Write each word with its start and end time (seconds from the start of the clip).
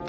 All 0.00 0.06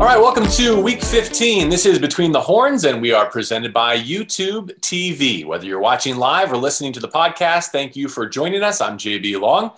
right, 0.00 0.18
welcome 0.18 0.46
to 0.46 0.82
week 0.82 1.02
15. 1.02 1.70
This 1.70 1.86
is 1.86 1.98
Between 1.98 2.30
the 2.30 2.40
Horns, 2.40 2.84
and 2.84 3.00
we 3.00 3.12
are 3.12 3.30
presented 3.30 3.72
by 3.72 3.96
YouTube 3.96 4.78
TV. 4.80 5.46
Whether 5.46 5.64
you're 5.64 5.80
watching 5.80 6.16
live 6.16 6.52
or 6.52 6.58
listening 6.58 6.92
to 6.92 7.00
the 7.00 7.08
podcast, 7.08 7.68
thank 7.68 7.96
you 7.96 8.08
for 8.08 8.28
joining 8.28 8.62
us. 8.62 8.82
I'm 8.82 8.98
JB 8.98 9.40
Long, 9.40 9.70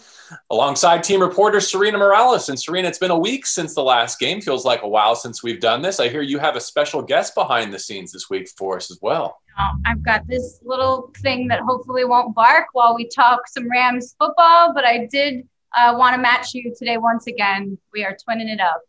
alongside 0.51 1.05
team 1.05 1.21
reporter 1.21 1.61
Serena 1.61 1.99
Morales. 1.99 2.49
And 2.49 2.59
Serena, 2.59 2.89
it's 2.89 2.99
been 2.99 3.13
a 3.13 3.19
week 3.19 3.47
since 3.47 3.77
the 3.77 3.85
last 3.85 4.19
game. 4.19 4.41
Feels 4.41 4.65
like 4.65 4.83
a 4.83 4.89
while 4.89 5.15
since 5.15 5.45
we've 5.45 5.61
done 5.61 5.81
this. 5.81 6.01
I 6.01 6.09
hear 6.09 6.23
you 6.23 6.41
have 6.41 6.57
a 6.57 6.61
special 6.61 7.03
guest 7.03 7.37
behind 7.37 7.73
the 7.73 7.79
scenes 7.79 8.11
this 8.11 8.29
week 8.29 8.49
for 8.59 8.79
us 8.79 8.91
as 8.91 8.99
well. 9.01 9.39
I've 9.87 10.03
got 10.03 10.27
this 10.27 10.59
little 10.65 11.13
thing 11.19 11.47
that 11.49 11.61
hopefully 11.61 12.05
won't 12.05 12.35
bark 12.35 12.67
while 12.73 12.97
we 12.97 13.07
talk 13.07 13.47
some 13.47 13.71
Rams 13.71 14.17
football, 14.19 14.75
but 14.75 14.85
I 14.85 15.07
did 15.07 15.47
uh, 15.77 15.95
want 15.97 16.15
to 16.15 16.21
match 16.21 16.55
you 16.55 16.75
today 16.77 16.97
once 16.97 17.27
again. 17.27 17.79
We 17.93 18.05
are 18.05 18.13
twinning 18.13 18.53
it 18.53 18.61
up. 18.61 18.83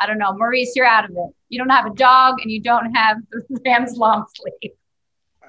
I 0.00 0.06
don't 0.06 0.18
know. 0.18 0.32
Maurice, 0.32 0.72
you're 0.74 0.86
out 0.86 1.04
of 1.04 1.10
it. 1.10 1.34
You 1.48 1.58
don't 1.58 1.70
have 1.70 1.86
a 1.86 1.94
dog 1.94 2.40
and 2.40 2.50
you 2.50 2.60
don't 2.60 2.94
have 2.94 3.18
the 3.30 3.60
Rams 3.66 3.96
long 3.96 4.24
sleeve. 4.34 4.72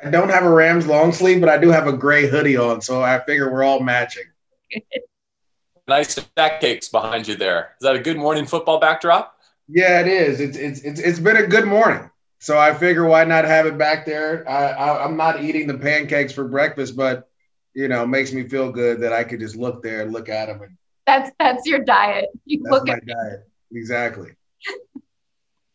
I 0.03 0.09
don't 0.09 0.29
have 0.29 0.43
a 0.43 0.49
Rams 0.49 0.85
long 0.85 1.11
sleeve, 1.13 1.39
but 1.39 1.49
I 1.49 1.57
do 1.57 1.69
have 1.69 1.87
a 1.87 1.93
gray 1.93 2.27
hoodie 2.27 2.57
on. 2.57 2.81
So 2.81 3.01
I 3.01 3.19
figure 3.19 3.51
we're 3.51 3.63
all 3.63 3.79
matching. 3.79 4.25
nice 5.87 6.09
stack 6.09 6.59
cakes 6.59 6.89
behind 6.89 7.27
you 7.27 7.35
there. 7.35 7.75
Is 7.79 7.85
that 7.85 7.95
a 7.95 7.99
good 7.99 8.17
morning 8.17 8.45
football 8.45 8.79
backdrop? 8.79 9.37
Yeah, 9.69 10.01
it 10.01 10.07
is. 10.07 10.41
It's, 10.41 10.57
it's, 10.57 10.81
it's, 10.81 10.99
it's 10.99 11.19
been 11.19 11.37
a 11.37 11.47
good 11.47 11.65
morning. 11.65 12.09
So 12.39 12.59
I 12.59 12.73
figure 12.73 13.05
why 13.05 13.23
not 13.23 13.45
have 13.45 13.65
it 13.65 13.77
back 13.77 14.05
there? 14.05 14.47
I, 14.49 14.71
I, 14.71 15.05
I'm 15.05 15.15
not 15.15 15.41
eating 15.41 15.65
the 15.65 15.77
pancakes 15.77 16.33
for 16.33 16.45
breakfast, 16.45 16.97
but 16.97 17.29
you 17.73 17.87
know, 17.87 18.05
makes 18.05 18.33
me 18.33 18.47
feel 18.47 18.71
good 18.71 18.99
that 18.99 19.13
I 19.13 19.23
could 19.23 19.39
just 19.39 19.55
look 19.55 19.81
there 19.81 20.01
and 20.01 20.11
look 20.11 20.29
at 20.29 20.47
them. 20.47 20.61
And 20.61 20.77
that's 21.05 21.31
that's 21.39 21.65
your 21.65 21.79
diet. 21.79 22.29
You 22.45 22.61
that's 22.63 22.71
look 22.71 22.87
my 22.87 22.93
at 22.93 23.05
diet. 23.05 23.49
Exactly. 23.71 24.31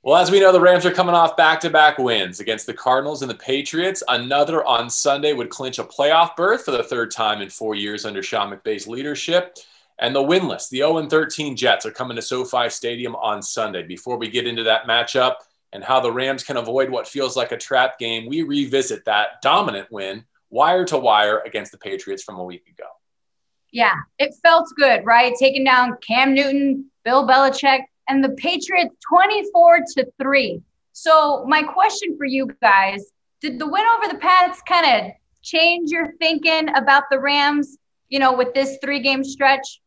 Well, 0.02 0.16
as 0.16 0.30
we 0.30 0.40
know, 0.40 0.52
the 0.52 0.60
Rams 0.60 0.86
are 0.86 0.92
coming 0.92 1.14
off 1.14 1.36
back 1.36 1.60
to 1.60 1.70
back 1.70 1.98
wins 1.98 2.40
against 2.40 2.66
the 2.66 2.72
Cardinals 2.72 3.20
and 3.20 3.30
the 3.30 3.34
Patriots. 3.34 4.02
Another 4.08 4.64
on 4.64 4.88
Sunday 4.88 5.32
would 5.32 5.50
clinch 5.50 5.78
a 5.78 5.84
playoff 5.84 6.36
berth 6.36 6.64
for 6.64 6.70
the 6.70 6.84
third 6.84 7.10
time 7.10 7.42
in 7.42 7.50
four 7.50 7.74
years 7.74 8.06
under 8.06 8.22
Sean 8.22 8.50
McVay's 8.50 8.86
leadership. 8.86 9.58
And 9.98 10.14
the 10.14 10.20
winless, 10.20 10.68
the 10.70 10.78
0 10.78 11.08
13 11.08 11.56
Jets, 11.56 11.84
are 11.84 11.90
coming 11.90 12.14
to 12.14 12.22
SoFi 12.22 12.70
Stadium 12.70 13.16
on 13.16 13.42
Sunday. 13.42 13.82
Before 13.82 14.16
we 14.16 14.30
get 14.30 14.46
into 14.46 14.62
that 14.62 14.84
matchup 14.84 15.34
and 15.72 15.82
how 15.82 16.00
the 16.00 16.12
Rams 16.12 16.44
can 16.44 16.56
avoid 16.56 16.88
what 16.88 17.08
feels 17.08 17.36
like 17.36 17.50
a 17.50 17.56
trap 17.56 17.98
game, 17.98 18.28
we 18.28 18.42
revisit 18.42 19.04
that 19.06 19.42
dominant 19.42 19.90
win, 19.90 20.24
wire 20.50 20.84
to 20.86 20.96
wire, 20.96 21.40
against 21.40 21.72
the 21.72 21.78
Patriots 21.78 22.22
from 22.22 22.38
a 22.38 22.44
week 22.44 22.66
ago. 22.68 22.86
Yeah, 23.72 23.94
it 24.18 24.34
felt 24.42 24.68
good, 24.76 25.04
right? 25.04 25.34
Taking 25.38 25.64
down 25.64 25.98
Cam 26.06 26.34
Newton, 26.34 26.86
Bill 27.04 27.26
Belichick, 27.26 27.80
and 28.08 28.24
the 28.24 28.30
Patriots 28.30 28.94
24 29.08 29.80
to 29.96 30.06
3. 30.20 30.62
So, 30.92 31.44
my 31.46 31.62
question 31.62 32.16
for 32.16 32.24
you 32.24 32.48
guys 32.62 33.12
did 33.40 33.58
the 33.58 33.66
win 33.66 33.84
over 33.96 34.12
the 34.12 34.18
Pats 34.18 34.60
kind 34.66 35.06
of 35.06 35.12
change 35.42 35.90
your 35.90 36.12
thinking 36.18 36.68
about 36.74 37.04
the 37.10 37.20
Rams, 37.20 37.78
you 38.08 38.18
know, 38.18 38.32
with 38.32 38.52
this 38.54 38.78
three 38.82 39.00
game 39.00 39.22
stretch? 39.22 39.80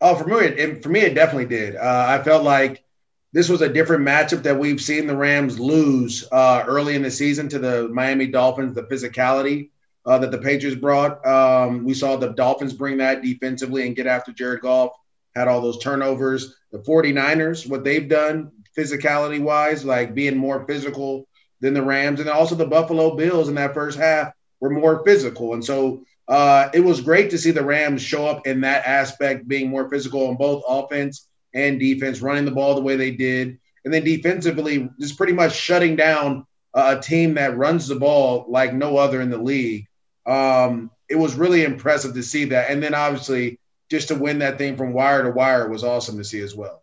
Oh, 0.00 0.16
for 0.16 0.26
me, 0.26 0.46
it, 0.46 0.82
for 0.82 0.88
me, 0.88 1.00
it 1.00 1.14
definitely 1.14 1.46
did. 1.46 1.76
Uh, 1.76 2.06
I 2.08 2.22
felt 2.22 2.42
like 2.42 2.84
this 3.32 3.48
was 3.48 3.60
a 3.60 3.68
different 3.68 4.04
matchup 4.04 4.42
that 4.42 4.58
we've 4.58 4.80
seen 4.80 5.06
the 5.06 5.16
Rams 5.16 5.60
lose 5.60 6.26
uh, 6.32 6.64
early 6.66 6.96
in 6.96 7.02
the 7.02 7.10
season 7.10 7.48
to 7.50 7.58
the 7.58 7.88
Miami 7.88 8.26
Dolphins, 8.26 8.74
the 8.74 8.82
physicality 8.84 9.70
uh, 10.06 10.18
that 10.18 10.30
the 10.30 10.38
Patriots 10.38 10.80
brought. 10.80 11.24
Um, 11.26 11.84
we 11.84 11.94
saw 11.94 12.16
the 12.16 12.30
Dolphins 12.30 12.72
bring 12.72 12.96
that 12.98 13.22
defensively 13.22 13.86
and 13.86 13.96
get 13.96 14.06
after 14.06 14.32
Jared 14.32 14.60
Goff, 14.60 14.92
had 15.34 15.48
all 15.48 15.60
those 15.60 15.78
turnovers. 15.78 16.56
The 16.72 16.78
49ers, 16.78 17.68
what 17.68 17.84
they've 17.84 18.08
done 18.08 18.50
physicality 18.76 19.40
wise, 19.40 19.84
like 19.84 20.14
being 20.14 20.36
more 20.36 20.66
physical 20.66 21.26
than 21.60 21.74
the 21.74 21.82
Rams, 21.82 22.20
and 22.20 22.28
also 22.28 22.54
the 22.54 22.66
Buffalo 22.66 23.14
Bills 23.14 23.48
in 23.48 23.54
that 23.56 23.74
first 23.74 23.98
half 23.98 24.32
were 24.60 24.70
more 24.70 25.04
physical. 25.04 25.54
And 25.54 25.64
so 25.64 26.04
uh, 26.28 26.68
it 26.72 26.80
was 26.80 27.00
great 27.00 27.30
to 27.30 27.38
see 27.38 27.50
the 27.50 27.64
Rams 27.64 28.02
show 28.02 28.26
up 28.26 28.46
in 28.46 28.60
that 28.62 28.86
aspect, 28.86 29.46
being 29.46 29.68
more 29.68 29.88
physical 29.90 30.28
on 30.28 30.36
both 30.36 30.64
offense 30.66 31.28
and 31.54 31.78
defense, 31.78 32.22
running 32.22 32.44
the 32.44 32.50
ball 32.50 32.74
the 32.74 32.80
way 32.80 32.96
they 32.96 33.10
did. 33.10 33.58
And 33.84 33.92
then 33.92 34.04
defensively, 34.04 34.88
just 35.00 35.16
pretty 35.16 35.32
much 35.32 35.54
shutting 35.54 35.96
down 35.96 36.46
a 36.74 36.98
team 36.98 37.34
that 37.34 37.56
runs 37.56 37.86
the 37.86 37.96
ball 37.96 38.46
like 38.48 38.72
no 38.72 38.96
other 38.96 39.20
in 39.20 39.30
the 39.30 39.38
league. 39.38 39.86
Um, 40.26 40.90
it 41.08 41.16
was 41.16 41.34
really 41.34 41.64
impressive 41.64 42.14
to 42.14 42.22
see 42.22 42.44
that. 42.46 42.70
And 42.70 42.82
then 42.82 42.94
obviously, 42.94 43.58
just 43.90 44.08
to 44.08 44.14
win 44.14 44.38
that 44.38 44.58
thing 44.58 44.76
from 44.76 44.92
wire 44.92 45.22
to 45.22 45.30
wire 45.30 45.68
was 45.68 45.84
awesome 45.84 46.16
to 46.18 46.24
see 46.24 46.40
as 46.40 46.54
well. 46.54 46.82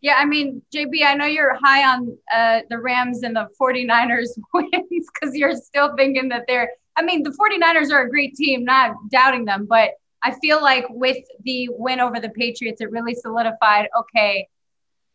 Yeah, 0.00 0.14
I 0.16 0.24
mean, 0.24 0.62
JB, 0.74 1.04
I 1.04 1.14
know 1.14 1.26
you're 1.26 1.58
high 1.62 1.84
on 1.84 2.16
uh, 2.34 2.60
the 2.70 2.78
Rams 2.78 3.22
and 3.22 3.36
the 3.36 3.48
49ers 3.60 4.28
wins 4.54 5.08
because 5.14 5.36
you're 5.36 5.56
still 5.56 5.94
thinking 5.96 6.28
that 6.30 6.44
they're, 6.46 6.70
I 6.96 7.02
mean, 7.02 7.22
the 7.22 7.30
49ers 7.30 7.92
are 7.92 8.02
a 8.06 8.08
great 8.08 8.34
team, 8.34 8.64
not 8.64 8.94
doubting 9.10 9.44
them, 9.44 9.66
but 9.66 9.90
I 10.22 10.32
feel 10.32 10.62
like 10.62 10.86
with 10.88 11.18
the 11.44 11.68
win 11.72 12.00
over 12.00 12.20
the 12.20 12.28
Patriots, 12.30 12.80
it 12.80 12.90
really 12.90 13.14
solidified 13.14 13.88
okay, 13.98 14.48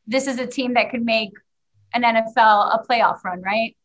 this 0.07 0.27
is 0.27 0.39
a 0.39 0.47
team 0.47 0.73
that 0.75 0.91
could 0.91 1.03
make 1.03 1.31
an 1.93 2.03
NFL 2.03 2.75
a 2.75 2.83
playoff 2.87 3.23
run, 3.23 3.41
right? 3.41 3.75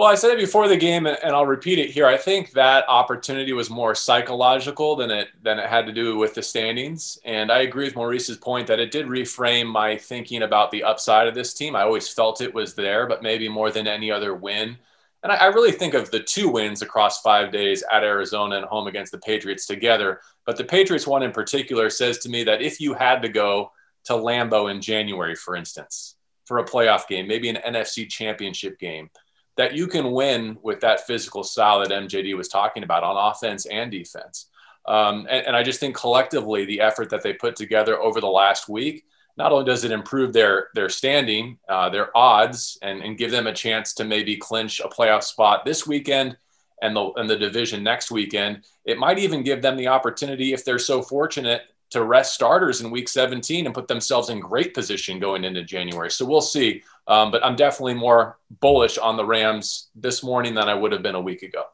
Well, 0.00 0.08
I 0.08 0.14
said 0.14 0.30
it 0.30 0.38
before 0.38 0.66
the 0.66 0.78
game, 0.78 1.04
and 1.04 1.18
I'll 1.24 1.44
repeat 1.44 1.78
it 1.78 1.90
here. 1.90 2.06
I 2.06 2.16
think 2.16 2.52
that 2.52 2.86
opportunity 2.88 3.52
was 3.52 3.68
more 3.68 3.94
psychological 3.94 4.96
than 4.96 5.10
it 5.10 5.28
than 5.42 5.58
it 5.58 5.68
had 5.68 5.84
to 5.84 5.92
do 5.92 6.16
with 6.16 6.32
the 6.32 6.40
standings. 6.42 7.18
And 7.26 7.52
I 7.52 7.58
agree 7.58 7.84
with 7.84 7.96
Maurice's 7.96 8.38
point 8.38 8.66
that 8.68 8.80
it 8.80 8.92
did 8.92 9.08
reframe 9.08 9.66
my 9.66 9.98
thinking 9.98 10.40
about 10.40 10.70
the 10.70 10.84
upside 10.84 11.28
of 11.28 11.34
this 11.34 11.52
team. 11.52 11.76
I 11.76 11.82
always 11.82 12.08
felt 12.08 12.40
it 12.40 12.54
was 12.54 12.74
there, 12.74 13.06
but 13.06 13.22
maybe 13.22 13.46
more 13.46 13.70
than 13.70 13.86
any 13.86 14.10
other 14.10 14.34
win. 14.34 14.78
And 15.22 15.32
I, 15.32 15.34
I 15.34 15.46
really 15.48 15.70
think 15.70 15.92
of 15.92 16.10
the 16.10 16.20
two 16.20 16.48
wins 16.48 16.80
across 16.80 17.20
five 17.20 17.52
days 17.52 17.84
at 17.92 18.02
Arizona 18.02 18.56
and 18.56 18.64
home 18.64 18.86
against 18.86 19.12
the 19.12 19.18
Patriots 19.18 19.66
together. 19.66 20.22
But 20.46 20.56
the 20.56 20.64
Patriots 20.64 21.06
one 21.06 21.22
in 21.22 21.32
particular 21.32 21.90
says 21.90 22.16
to 22.20 22.30
me 22.30 22.42
that 22.44 22.62
if 22.62 22.80
you 22.80 22.94
had 22.94 23.20
to 23.20 23.28
go 23.28 23.72
to 24.04 24.14
Lambeau 24.14 24.70
in 24.70 24.80
January, 24.80 25.34
for 25.34 25.56
instance, 25.56 26.16
for 26.46 26.56
a 26.56 26.64
playoff 26.64 27.06
game, 27.06 27.28
maybe 27.28 27.50
an 27.50 27.58
NFC 27.66 28.08
championship 28.08 28.78
game 28.78 29.10
that 29.60 29.74
you 29.74 29.86
can 29.86 30.12
win 30.12 30.56
with 30.62 30.80
that 30.80 31.06
physical 31.06 31.44
style 31.44 31.80
that 31.80 31.90
MJD 31.90 32.34
was 32.34 32.48
talking 32.48 32.82
about 32.82 33.02
on 33.02 33.30
offense 33.30 33.66
and 33.66 33.90
defense. 33.90 34.46
Um, 34.88 35.26
and, 35.28 35.48
and, 35.48 35.54
I 35.54 35.62
just 35.62 35.80
think 35.80 35.94
collectively, 35.94 36.64
the 36.64 36.80
effort 36.80 37.10
that 37.10 37.22
they 37.22 37.34
put 37.34 37.56
together 37.56 38.00
over 38.00 38.22
the 38.22 38.26
last 38.26 38.70
week, 38.70 39.04
not 39.36 39.52
only 39.52 39.66
does 39.66 39.84
it 39.84 39.92
improve 39.92 40.32
their 40.32 40.68
their 40.74 40.88
standing, 40.88 41.58
uh, 41.68 41.90
their 41.90 42.16
odds, 42.16 42.78
and, 42.80 43.02
and 43.02 43.18
give 43.18 43.30
them 43.30 43.46
a 43.46 43.52
chance 43.52 43.92
to 43.94 44.04
maybe 44.04 44.34
clinch 44.34 44.80
a 44.80 44.88
playoff 44.88 45.24
spot 45.24 45.66
this 45.66 45.86
weekend 45.86 46.38
and 46.80 46.96
the 46.96 47.10
and 47.16 47.28
the 47.28 47.36
division 47.36 47.82
next 47.82 48.10
weekend. 48.10 48.64
It 48.86 48.98
might 48.98 49.18
even 49.18 49.42
give 49.42 49.60
them 49.60 49.76
the 49.76 49.88
opportunity, 49.88 50.54
if 50.54 50.64
they're 50.64 50.78
so 50.78 51.02
fortunate, 51.02 51.64
to 51.90 52.02
rest 52.02 52.32
starters 52.32 52.80
in 52.80 52.90
week 52.90 53.10
17 53.10 53.66
and 53.66 53.74
put 53.74 53.88
themselves 53.88 54.30
in 54.30 54.40
great 54.40 54.72
position 54.72 55.18
going 55.18 55.44
into 55.44 55.62
January. 55.62 56.10
So 56.10 56.24
we'll 56.24 56.40
see. 56.40 56.82
Um, 57.06 57.30
but 57.30 57.44
I'm 57.44 57.56
definitely 57.56 57.94
more 57.94 58.38
bullish 58.60 58.98
on 58.98 59.16
the 59.16 59.24
Rams 59.24 59.88
this 59.94 60.22
morning 60.22 60.54
than 60.54 60.68
I 60.68 60.74
would 60.74 60.92
have 60.92 61.02
been 61.02 61.14
a 61.14 61.20
week 61.20 61.42
ago. 61.42 61.64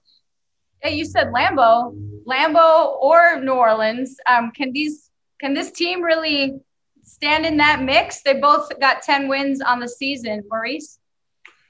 Hey, 0.81 0.95
you 0.95 1.05
said 1.05 1.29
Lambeau, 1.29 1.95
Lambeau 2.27 2.97
or 3.01 3.41
New 3.41 3.53
Orleans. 3.53 4.17
Um, 4.29 4.51
can 4.51 4.73
these 4.73 5.11
can 5.41 5.53
this 5.55 5.71
team 5.71 6.03
really 6.03 6.61
stand 7.05 7.45
in 7.45 7.57
that 7.59 7.83
mix? 7.83 8.23
They 8.23 8.35
both 8.35 8.69
got 8.81 9.03
10 9.03 9.29
wins 9.29 9.61
on 9.61 9.81
the 9.81 9.89
season, 9.89 10.43
Maurice. 10.51 10.99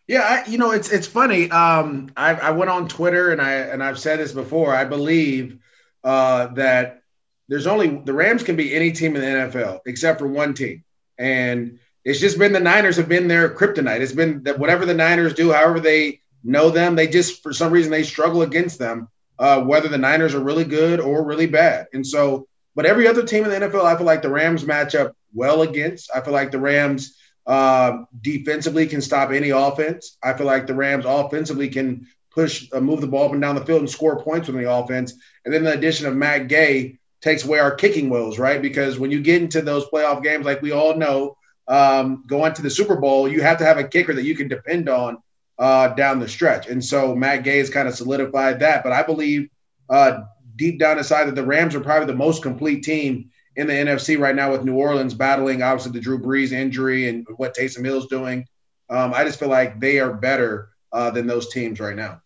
Yeah, 0.07 0.21
I, 0.21 0.49
you 0.49 0.57
know 0.57 0.71
it's 0.71 0.91
it's 0.93 1.07
funny. 1.07 1.51
Um, 1.51 2.13
I, 2.17 2.35
I 2.35 2.51
went 2.53 2.71
on 2.71 2.87
Twitter 2.87 3.33
and 3.33 3.43
I 3.43 3.55
and 3.55 3.83
I've 3.83 3.99
said 3.99 4.21
this 4.21 4.33
before. 4.33 4.73
I 4.73 4.85
believe 4.85 5.59
uh, 6.05 6.49
that 6.55 7.03
there's 7.49 7.67
only 7.67 7.89
the 8.05 8.13
Rams 8.13 8.45
can 8.45 8.55
be 8.55 8.73
any 8.75 8.93
team 8.93 9.17
in 9.17 9.23
the 9.23 9.27
NFL 9.27 9.81
except 9.85 10.21
for 10.21 10.29
one 10.29 10.55
team, 10.55 10.85
and 11.19 11.81
it's 12.07 12.21
just 12.21 12.39
been 12.39 12.53
the 12.53 12.61
Niners 12.61 12.97
have 12.99 13.09
been 13.09 13.27
their 13.27 13.49
kryptonite. 13.53 14.01
It's 14.01 14.13
been 14.13 14.45
that 14.45 14.61
whatever 14.61 14.87
the 14.87 14.95
Niners 14.95 15.35
do, 15.35 15.51
however 15.51 15.81
they 15.81 16.21
know 16.45 16.71
them, 16.71 16.95
they 16.95 17.09
just 17.09 17.43
for 17.43 17.53
some 17.53 17.73
reason 17.73 17.91
they 17.91 18.05
struggle 18.05 18.43
against 18.43 18.79
them, 18.79 19.09
uh, 19.41 19.61
whether 19.63 19.89
the 19.89 19.99
Niners 19.99 20.33
are 20.33 20.43
really 20.43 20.63
good 20.63 21.01
or 21.01 21.25
really 21.25 21.49
bad. 21.49 21.89
And 21.93 22.07
so, 22.07 22.47
but 22.77 22.87
every 22.87 23.09
other 23.09 23.25
team 23.25 23.43
in 23.45 23.51
the 23.51 23.59
NFL, 23.59 23.85
I 23.85 23.97
feel 23.97 24.07
like 24.07 24.23
the 24.23 24.31
Rams 24.31 24.65
match 24.65 24.95
up 24.95 25.17
well 25.35 25.63
against. 25.63 26.09
I 26.15 26.21
feel 26.21 26.33
like 26.33 26.53
the 26.53 26.61
Rams 26.61 27.17
uh, 27.45 28.05
defensively 28.23 28.87
can 28.87 29.01
stop 29.01 29.33
any 29.33 29.51
offense. 29.51 30.17
I 30.23 30.35
feel 30.35 30.47
like 30.47 30.69
the 30.69 30.75
Rams 30.75 31.07
offensively 31.09 31.69
can 31.71 32.07
push, 32.31 32.69
uh, 32.73 32.79
move 32.79 33.01
the 33.01 33.09
ball 33.09 33.27
up 33.27 33.33
and 33.33 33.43
down 33.43 33.57
the 33.57 33.67
field 33.67 33.81
and 33.81 33.91
score 33.91 34.23
points 34.23 34.47
with 34.47 34.57
the 34.57 34.71
offense. 34.71 35.15
And 35.45 35.53
then 35.53 35.65
the 35.65 35.73
addition 35.73 36.07
of 36.07 36.15
Matt 36.15 36.47
Gay 36.47 37.01
takes 37.21 37.45
away 37.45 37.59
our 37.59 37.75
kicking 37.75 38.11
woes, 38.11 38.39
right? 38.39 38.63
Because 38.63 38.97
when 38.97 39.11
you 39.11 39.21
get 39.21 39.43
into 39.43 39.61
those 39.61 39.87
playoff 39.87 40.23
games, 40.23 40.47
like 40.47 40.63
we 40.63 40.71
all 40.71 40.95
know, 40.95 41.37
um, 41.69 42.25
going 42.27 42.55
to 42.55 42.63
the 42.63 42.71
Super 42.71 42.97
Bowl, 42.97 43.29
you 43.29 43.43
have 43.43 43.59
to 43.59 43.65
have 43.65 43.79
a 43.79 43.85
kicker 43.85 44.15
that 44.15 44.25
you 44.25 44.37
can 44.37 44.49
depend 44.49 44.89
on 44.89 45.19
uh, 45.59 45.89
down 45.89 46.21
the 46.21 46.29
stretch. 46.29 46.69
And 46.69 46.85
so 46.85 47.15
Matt 47.15 47.43
Gay 47.43 47.59
has 47.59 47.71
kind 47.71 47.89
of 47.89 47.95
solidified 47.95 48.61
that. 48.61 48.83
But 48.83 48.93
I 48.93 49.03
believe 49.03 49.49
uh, 49.89 50.23
deep 50.57 50.79
down 50.79 50.99
inside 50.99 51.25
that 51.25 51.35
the 51.35 51.45
Rams 51.45 51.75
are 51.75 51.81
probably 51.81 52.07
the 52.07 52.15
most 52.15 52.43
complete 52.43 52.83
team 52.83 53.31
in 53.57 53.67
the 53.67 53.73
NFC 53.73 54.19
right 54.19 54.35
now 54.35 54.53
with 54.53 54.65
New 54.65 54.77
Orleans 54.77 55.15
battling 55.15 55.63
obviously 55.63 55.93
the 55.93 56.01
Drew 56.01 56.19
Brees 56.19 56.53
injury 56.53 57.09
and 57.09 57.27
what 57.37 57.57
Taysom 57.57 57.85
Hill's 57.85 58.07
doing. 58.07 58.47
Um, 58.91 59.15
I 59.15 59.25
just 59.25 59.39
feel 59.39 59.49
like 59.49 59.81
they 59.81 59.99
are 59.99 60.13
better 60.13 60.71
uh, 60.93 61.11
than 61.11 61.27
those 61.27 61.53
teams 61.53 61.81
right 61.81 61.97
now. 61.97 62.21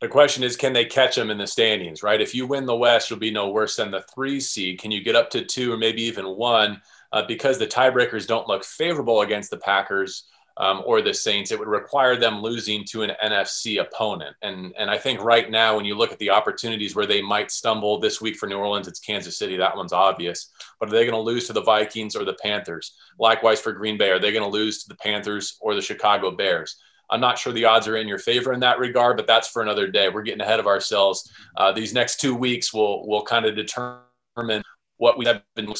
The 0.00 0.08
question 0.08 0.44
is, 0.44 0.56
can 0.56 0.72
they 0.72 0.84
catch 0.84 1.16
them 1.16 1.30
in 1.30 1.38
the 1.38 1.46
standings, 1.46 2.04
right? 2.04 2.20
If 2.20 2.34
you 2.34 2.46
win 2.46 2.66
the 2.66 2.76
West, 2.76 3.10
you'll 3.10 3.18
be 3.18 3.32
no 3.32 3.50
worse 3.50 3.76
than 3.76 3.90
the 3.90 4.02
three 4.14 4.38
seed. 4.38 4.80
Can 4.80 4.92
you 4.92 5.02
get 5.02 5.16
up 5.16 5.30
to 5.30 5.44
two 5.44 5.72
or 5.72 5.76
maybe 5.76 6.02
even 6.02 6.36
one? 6.36 6.80
Uh, 7.12 7.22
because 7.26 7.58
the 7.58 7.66
tiebreakers 7.66 8.26
don't 8.26 8.48
look 8.48 8.64
favorable 8.64 9.22
against 9.22 9.50
the 9.50 9.56
Packers 9.56 10.24
um, 10.58 10.82
or 10.84 11.00
the 11.00 11.14
Saints, 11.14 11.52
it 11.52 11.58
would 11.58 11.68
require 11.68 12.16
them 12.16 12.42
losing 12.42 12.84
to 12.90 13.02
an 13.02 13.12
NFC 13.24 13.80
opponent. 13.80 14.36
And, 14.42 14.74
and 14.78 14.90
I 14.90 14.98
think 14.98 15.22
right 15.22 15.48
now, 15.50 15.76
when 15.76 15.84
you 15.84 15.94
look 15.94 16.12
at 16.12 16.18
the 16.18 16.30
opportunities 16.30 16.96
where 16.96 17.06
they 17.06 17.22
might 17.22 17.50
stumble 17.50 18.00
this 18.00 18.20
week 18.20 18.36
for 18.36 18.46
New 18.46 18.58
Orleans, 18.58 18.88
it's 18.88 19.00
Kansas 19.00 19.38
City. 19.38 19.56
That 19.56 19.76
one's 19.76 19.92
obvious. 19.92 20.50
But 20.80 20.88
are 20.88 20.92
they 20.92 21.04
going 21.04 21.14
to 21.14 21.20
lose 21.20 21.46
to 21.46 21.52
the 21.52 21.62
Vikings 21.62 22.16
or 22.16 22.24
the 22.24 22.36
Panthers? 22.42 22.94
Likewise 23.18 23.60
for 23.60 23.72
Green 23.72 23.96
Bay, 23.96 24.10
are 24.10 24.18
they 24.18 24.32
going 24.32 24.44
to 24.44 24.50
lose 24.50 24.82
to 24.82 24.88
the 24.88 24.96
Panthers 24.96 25.56
or 25.60 25.74
the 25.74 25.80
Chicago 25.80 26.32
Bears? 26.32 26.76
I'm 27.10 27.20
not 27.20 27.38
sure 27.38 27.52
the 27.52 27.64
odds 27.64 27.88
are 27.88 27.96
in 27.96 28.08
your 28.08 28.18
favor 28.18 28.52
in 28.52 28.60
that 28.60 28.78
regard, 28.78 29.16
but 29.16 29.26
that's 29.26 29.48
for 29.48 29.62
another 29.62 29.86
day. 29.86 30.08
We're 30.08 30.22
getting 30.22 30.42
ahead 30.42 30.60
of 30.60 30.66
ourselves. 30.66 31.30
Uh, 31.56 31.72
these 31.72 31.94
next 31.94 32.20
two 32.20 32.34
weeks 32.34 32.74
will 32.74 33.08
will 33.08 33.22
kind 33.22 33.46
of 33.46 33.56
determine 33.56 34.62
what 34.98 35.16
we 35.16 35.24
have 35.24 35.42
been 35.54 35.72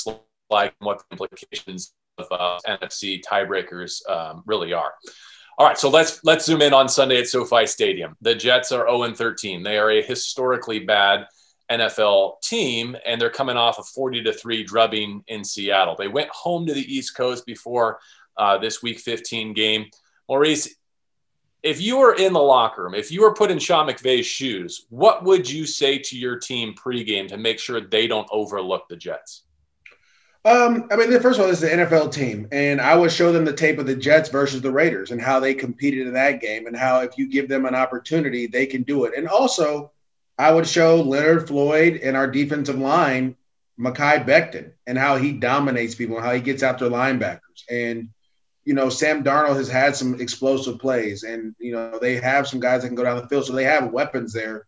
like 0.50 0.74
what 0.78 0.98
the 0.98 1.04
implications 1.12 1.92
of 2.18 2.26
uh, 2.30 2.58
NFC 2.66 3.22
tiebreakers 3.22 4.08
um, 4.08 4.42
really 4.46 4.72
are. 4.72 4.92
All 5.58 5.66
right, 5.66 5.78
so 5.78 5.90
let's 5.90 6.20
let's 6.22 6.46
zoom 6.46 6.62
in 6.62 6.72
on 6.72 6.88
Sunday 6.88 7.18
at 7.18 7.26
SoFi 7.26 7.66
Stadium. 7.66 8.16
The 8.20 8.34
Jets 8.34 8.70
are 8.70 8.88
0 8.88 9.12
13. 9.12 9.62
They 9.62 9.76
are 9.76 9.90
a 9.90 10.02
historically 10.02 10.80
bad 10.80 11.26
NFL 11.70 12.40
team, 12.42 12.96
and 13.04 13.20
they're 13.20 13.30
coming 13.30 13.56
off 13.56 13.78
a 13.78 13.82
40 13.82 14.22
to 14.22 14.32
three 14.32 14.62
drubbing 14.62 15.24
in 15.26 15.44
Seattle. 15.44 15.96
They 15.98 16.08
went 16.08 16.30
home 16.30 16.66
to 16.66 16.74
the 16.74 16.94
East 16.94 17.16
Coast 17.16 17.44
before 17.44 17.98
uh, 18.36 18.58
this 18.58 18.82
Week 18.82 19.00
15 19.00 19.52
game. 19.52 19.86
Maurice, 20.28 20.76
if 21.62 21.80
you 21.80 21.98
were 21.98 22.14
in 22.14 22.32
the 22.32 22.40
locker 22.40 22.84
room, 22.84 22.94
if 22.94 23.10
you 23.10 23.22
were 23.22 23.34
put 23.34 23.50
in 23.50 23.58
Sean 23.58 23.88
McVay's 23.88 24.26
shoes, 24.26 24.86
what 24.90 25.24
would 25.24 25.50
you 25.50 25.66
say 25.66 25.98
to 25.98 26.16
your 26.16 26.38
team 26.38 26.74
pregame 26.74 27.28
to 27.28 27.36
make 27.36 27.58
sure 27.58 27.80
they 27.80 28.06
don't 28.06 28.28
overlook 28.30 28.88
the 28.88 28.96
Jets? 28.96 29.42
Um, 30.44 30.88
I 30.90 30.96
mean, 30.96 31.10
first 31.20 31.38
of 31.38 31.44
all, 31.44 31.50
this 31.50 31.62
is 31.62 31.70
an 31.70 31.80
NFL 31.80 32.12
team, 32.12 32.48
and 32.52 32.80
I 32.80 32.94
would 32.94 33.10
show 33.10 33.32
them 33.32 33.44
the 33.44 33.52
tape 33.52 33.78
of 33.78 33.86
the 33.86 33.96
Jets 33.96 34.28
versus 34.28 34.62
the 34.62 34.70
Raiders 34.70 35.10
and 35.10 35.20
how 35.20 35.40
they 35.40 35.52
competed 35.52 36.06
in 36.06 36.14
that 36.14 36.40
game, 36.40 36.66
and 36.66 36.76
how 36.76 37.00
if 37.00 37.18
you 37.18 37.28
give 37.28 37.48
them 37.48 37.66
an 37.66 37.74
opportunity, 37.74 38.46
they 38.46 38.64
can 38.64 38.82
do 38.82 39.04
it. 39.04 39.14
And 39.16 39.28
also, 39.28 39.92
I 40.38 40.52
would 40.52 40.66
show 40.66 41.02
Leonard 41.02 41.48
Floyd 41.48 42.00
and 42.02 42.16
our 42.16 42.30
defensive 42.30 42.78
line, 42.78 43.36
Mekhi 43.78 44.24
Becton, 44.24 44.72
and 44.86 44.96
how 44.96 45.16
he 45.16 45.32
dominates 45.32 45.96
people 45.96 46.16
and 46.16 46.24
how 46.24 46.32
he 46.32 46.40
gets 46.40 46.62
after 46.62 46.88
linebackers. 46.88 47.64
And 47.68 48.10
you 48.64 48.74
know, 48.74 48.90
Sam 48.90 49.24
Darnold 49.24 49.56
has 49.56 49.68
had 49.68 49.96
some 49.96 50.20
explosive 50.20 50.78
plays, 50.78 51.24
and 51.24 51.54
you 51.58 51.72
know 51.72 51.98
they 51.98 52.16
have 52.16 52.46
some 52.46 52.60
guys 52.60 52.82
that 52.82 52.88
can 52.88 52.96
go 52.96 53.02
down 53.04 53.16
the 53.16 53.26
field, 53.26 53.46
so 53.46 53.54
they 53.54 53.64
have 53.64 53.92
weapons 53.92 54.32
there. 54.32 54.66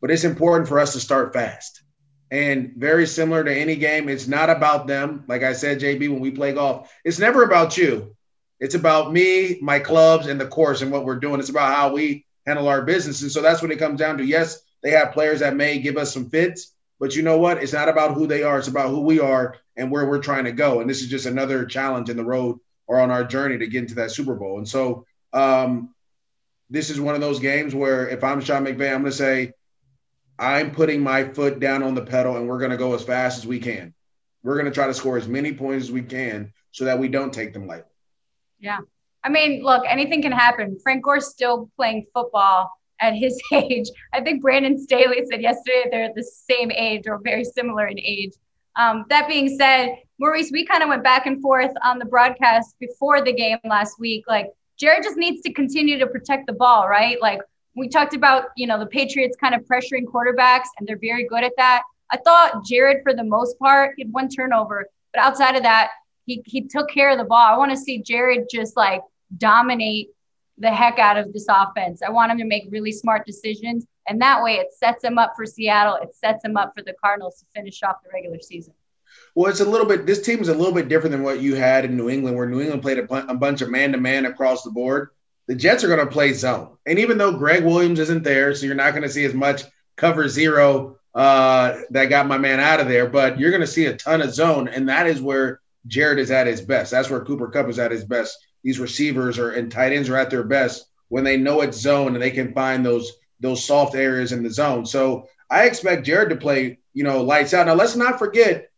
But 0.00 0.10
it's 0.10 0.24
important 0.24 0.68
for 0.68 0.78
us 0.78 0.92
to 0.94 1.00
start 1.00 1.34
fast. 1.34 1.82
And 2.30 2.72
very 2.76 3.06
similar 3.06 3.42
to 3.42 3.52
any 3.52 3.76
game, 3.76 4.08
it's 4.08 4.28
not 4.28 4.50
about 4.50 4.86
them. 4.86 5.24
Like 5.26 5.42
I 5.42 5.52
said, 5.52 5.80
JB, 5.80 6.10
when 6.10 6.20
we 6.20 6.30
play 6.30 6.52
golf, 6.52 6.92
it's 7.04 7.18
never 7.18 7.42
about 7.42 7.76
you. 7.76 8.14
It's 8.60 8.74
about 8.74 9.12
me, 9.12 9.58
my 9.60 9.80
clubs, 9.80 10.26
and 10.26 10.40
the 10.40 10.46
course 10.46 10.82
and 10.82 10.92
what 10.92 11.04
we're 11.04 11.18
doing. 11.18 11.40
It's 11.40 11.48
about 11.48 11.74
how 11.74 11.92
we 11.92 12.26
handle 12.46 12.68
our 12.68 12.82
business. 12.82 13.22
And 13.22 13.32
so 13.32 13.42
that's 13.42 13.62
what 13.62 13.72
it 13.72 13.78
comes 13.78 13.98
down 13.98 14.18
to. 14.18 14.24
Yes, 14.24 14.60
they 14.82 14.90
have 14.90 15.12
players 15.12 15.40
that 15.40 15.56
may 15.56 15.78
give 15.78 15.96
us 15.96 16.12
some 16.12 16.30
fits, 16.30 16.72
but 16.98 17.16
you 17.16 17.22
know 17.22 17.38
what? 17.38 17.62
It's 17.62 17.72
not 17.72 17.88
about 17.88 18.14
who 18.14 18.26
they 18.26 18.42
are. 18.42 18.58
It's 18.58 18.68
about 18.68 18.90
who 18.90 19.00
we 19.00 19.18
are 19.18 19.56
and 19.76 19.90
where 19.90 20.06
we're 20.06 20.22
trying 20.22 20.44
to 20.44 20.52
go. 20.52 20.80
And 20.80 20.88
this 20.88 21.02
is 21.02 21.08
just 21.08 21.26
another 21.26 21.64
challenge 21.64 22.10
in 22.10 22.16
the 22.16 22.24
road 22.24 22.58
or 22.86 23.00
on 23.00 23.10
our 23.10 23.24
journey 23.24 23.58
to 23.58 23.66
get 23.66 23.82
into 23.82 23.94
that 23.96 24.10
Super 24.10 24.34
Bowl. 24.34 24.58
And 24.58 24.68
so 24.68 25.06
um, 25.32 25.94
this 26.68 26.90
is 26.90 27.00
one 27.00 27.14
of 27.14 27.20
those 27.20 27.40
games 27.40 27.74
where 27.74 28.08
if 28.08 28.22
I'm 28.22 28.40
Sean 28.40 28.64
McVay, 28.64 28.92
I'm 28.92 29.02
going 29.02 29.04
to 29.04 29.12
say, 29.12 29.52
I'm 30.40 30.70
putting 30.70 31.02
my 31.02 31.24
foot 31.24 31.60
down 31.60 31.82
on 31.82 31.94
the 31.94 32.00
pedal 32.00 32.38
and 32.38 32.48
we're 32.48 32.58
going 32.58 32.70
to 32.70 32.78
go 32.78 32.94
as 32.94 33.04
fast 33.04 33.38
as 33.38 33.46
we 33.46 33.60
can. 33.60 33.92
We're 34.42 34.54
going 34.54 34.64
to 34.64 34.70
try 34.72 34.86
to 34.86 34.94
score 34.94 35.18
as 35.18 35.28
many 35.28 35.52
points 35.52 35.84
as 35.84 35.92
we 35.92 36.00
can 36.00 36.54
so 36.72 36.86
that 36.86 36.98
we 36.98 37.08
don't 37.08 37.32
take 37.32 37.52
them 37.52 37.66
lightly. 37.66 37.92
Yeah. 38.58 38.78
I 39.22 39.28
mean, 39.28 39.62
look, 39.62 39.84
anything 39.86 40.22
can 40.22 40.32
happen. 40.32 40.78
Frank 40.82 41.04
Gore's 41.04 41.28
still 41.28 41.70
playing 41.76 42.06
football 42.14 42.70
at 43.00 43.14
his 43.14 43.38
age. 43.52 43.88
I 44.14 44.22
think 44.22 44.40
Brandon 44.40 44.78
Staley 44.78 45.22
said 45.30 45.42
yesterday 45.42 45.84
they're 45.90 46.12
the 46.16 46.24
same 46.24 46.70
age 46.70 47.02
or 47.06 47.20
very 47.22 47.44
similar 47.44 47.86
in 47.86 47.98
age. 48.00 48.32
Um, 48.76 49.04
that 49.10 49.28
being 49.28 49.54
said, 49.58 49.96
Maurice, 50.18 50.50
we 50.50 50.64
kind 50.64 50.82
of 50.82 50.88
went 50.88 51.04
back 51.04 51.26
and 51.26 51.42
forth 51.42 51.72
on 51.84 51.98
the 51.98 52.06
broadcast 52.06 52.76
before 52.80 53.22
the 53.22 53.32
game 53.34 53.58
last 53.64 54.00
week. 54.00 54.24
Like 54.26 54.46
Jared 54.78 55.02
just 55.02 55.18
needs 55.18 55.42
to 55.42 55.52
continue 55.52 55.98
to 55.98 56.06
protect 56.06 56.46
the 56.46 56.54
ball, 56.54 56.88
right? 56.88 57.20
Like 57.20 57.40
we 57.74 57.88
talked 57.88 58.14
about, 58.14 58.46
you 58.56 58.66
know, 58.66 58.78
the 58.78 58.86
Patriots 58.86 59.36
kind 59.40 59.54
of 59.54 59.62
pressuring 59.62 60.04
quarterbacks, 60.04 60.66
and 60.78 60.86
they're 60.86 60.98
very 60.98 61.26
good 61.26 61.44
at 61.44 61.52
that. 61.56 61.82
I 62.10 62.16
thought 62.18 62.64
Jared, 62.64 63.02
for 63.02 63.14
the 63.14 63.24
most 63.24 63.58
part, 63.58 63.94
he 63.96 64.02
had 64.02 64.12
one 64.12 64.28
turnover, 64.28 64.88
but 65.12 65.22
outside 65.22 65.56
of 65.56 65.62
that, 65.62 65.90
he 66.26 66.42
he 66.44 66.62
took 66.62 66.90
care 66.90 67.10
of 67.10 67.18
the 67.18 67.24
ball. 67.24 67.38
I 67.38 67.56
want 67.56 67.70
to 67.70 67.76
see 67.76 68.02
Jared 68.02 68.48
just 68.50 68.76
like 68.76 69.02
dominate 69.36 70.08
the 70.58 70.70
heck 70.70 70.98
out 70.98 71.16
of 71.16 71.32
this 71.32 71.46
offense. 71.48 72.02
I 72.06 72.10
want 72.10 72.32
him 72.32 72.38
to 72.38 72.44
make 72.44 72.68
really 72.70 72.92
smart 72.92 73.24
decisions, 73.26 73.86
and 74.08 74.20
that 74.20 74.42
way, 74.42 74.54
it 74.56 74.72
sets 74.72 75.04
him 75.04 75.18
up 75.18 75.34
for 75.36 75.46
Seattle. 75.46 75.96
It 75.96 76.14
sets 76.14 76.44
him 76.44 76.56
up 76.56 76.72
for 76.76 76.82
the 76.82 76.94
Cardinals 77.02 77.38
to 77.40 77.46
finish 77.54 77.82
off 77.82 77.96
the 78.02 78.10
regular 78.12 78.40
season. 78.40 78.74
Well, 79.34 79.50
it's 79.50 79.60
a 79.60 79.64
little 79.64 79.86
bit. 79.86 80.06
This 80.06 80.22
team 80.22 80.40
is 80.40 80.48
a 80.48 80.54
little 80.54 80.74
bit 80.74 80.88
different 80.88 81.12
than 81.12 81.22
what 81.22 81.40
you 81.40 81.54
had 81.54 81.84
in 81.84 81.96
New 81.96 82.10
England, 82.10 82.36
where 82.36 82.48
New 82.48 82.60
England 82.60 82.82
played 82.82 82.98
a, 82.98 83.30
a 83.30 83.34
bunch 83.34 83.60
of 83.60 83.70
man 83.70 83.92
to 83.92 83.98
man 83.98 84.26
across 84.26 84.62
the 84.62 84.70
board. 84.70 85.10
The 85.50 85.56
Jets 85.56 85.82
are 85.82 85.88
going 85.88 85.98
to 85.98 86.06
play 86.06 86.32
zone, 86.32 86.76
and 86.86 87.00
even 87.00 87.18
though 87.18 87.32
Gregg 87.32 87.64
Williams 87.64 87.98
isn't 87.98 88.22
there, 88.22 88.54
so 88.54 88.66
you're 88.66 88.76
not 88.76 88.92
going 88.92 89.02
to 89.02 89.08
see 89.08 89.24
as 89.24 89.34
much 89.34 89.64
cover 89.96 90.28
zero 90.28 91.00
uh, 91.12 91.76
that 91.90 92.04
got 92.04 92.28
my 92.28 92.38
man 92.38 92.60
out 92.60 92.78
of 92.78 92.86
there, 92.86 93.08
but 93.08 93.40
you're 93.40 93.50
going 93.50 93.60
to 93.60 93.66
see 93.66 93.86
a 93.86 93.96
ton 93.96 94.22
of 94.22 94.32
zone, 94.32 94.68
and 94.68 94.88
that 94.88 95.08
is 95.08 95.20
where 95.20 95.60
Jared 95.88 96.20
is 96.20 96.30
at 96.30 96.46
his 96.46 96.60
best. 96.60 96.92
That's 96.92 97.10
where 97.10 97.24
Cooper 97.24 97.48
Kupp 97.48 97.68
is 97.68 97.80
at 97.80 97.90
his 97.90 98.04
best. 98.04 98.38
These 98.62 98.78
receivers 98.78 99.40
are 99.40 99.50
and 99.50 99.72
tight 99.72 99.92
ends 99.92 100.08
are 100.08 100.16
at 100.16 100.30
their 100.30 100.44
best 100.44 100.86
when 101.08 101.24
they 101.24 101.36
know 101.36 101.62
it's 101.62 101.80
zone 101.80 102.14
and 102.14 102.22
they 102.22 102.30
can 102.30 102.54
find 102.54 102.86
those 102.86 103.10
those 103.40 103.64
soft 103.64 103.96
areas 103.96 104.30
in 104.30 104.44
the 104.44 104.50
zone. 104.50 104.86
So 104.86 105.26
I 105.50 105.64
expect 105.64 106.06
Jared 106.06 106.30
to 106.30 106.36
play, 106.36 106.78
you 106.94 107.02
know, 107.02 107.24
lights 107.24 107.54
out. 107.54 107.66
Now 107.66 107.74
let's 107.74 107.96
not 107.96 108.20
forget 108.20 108.70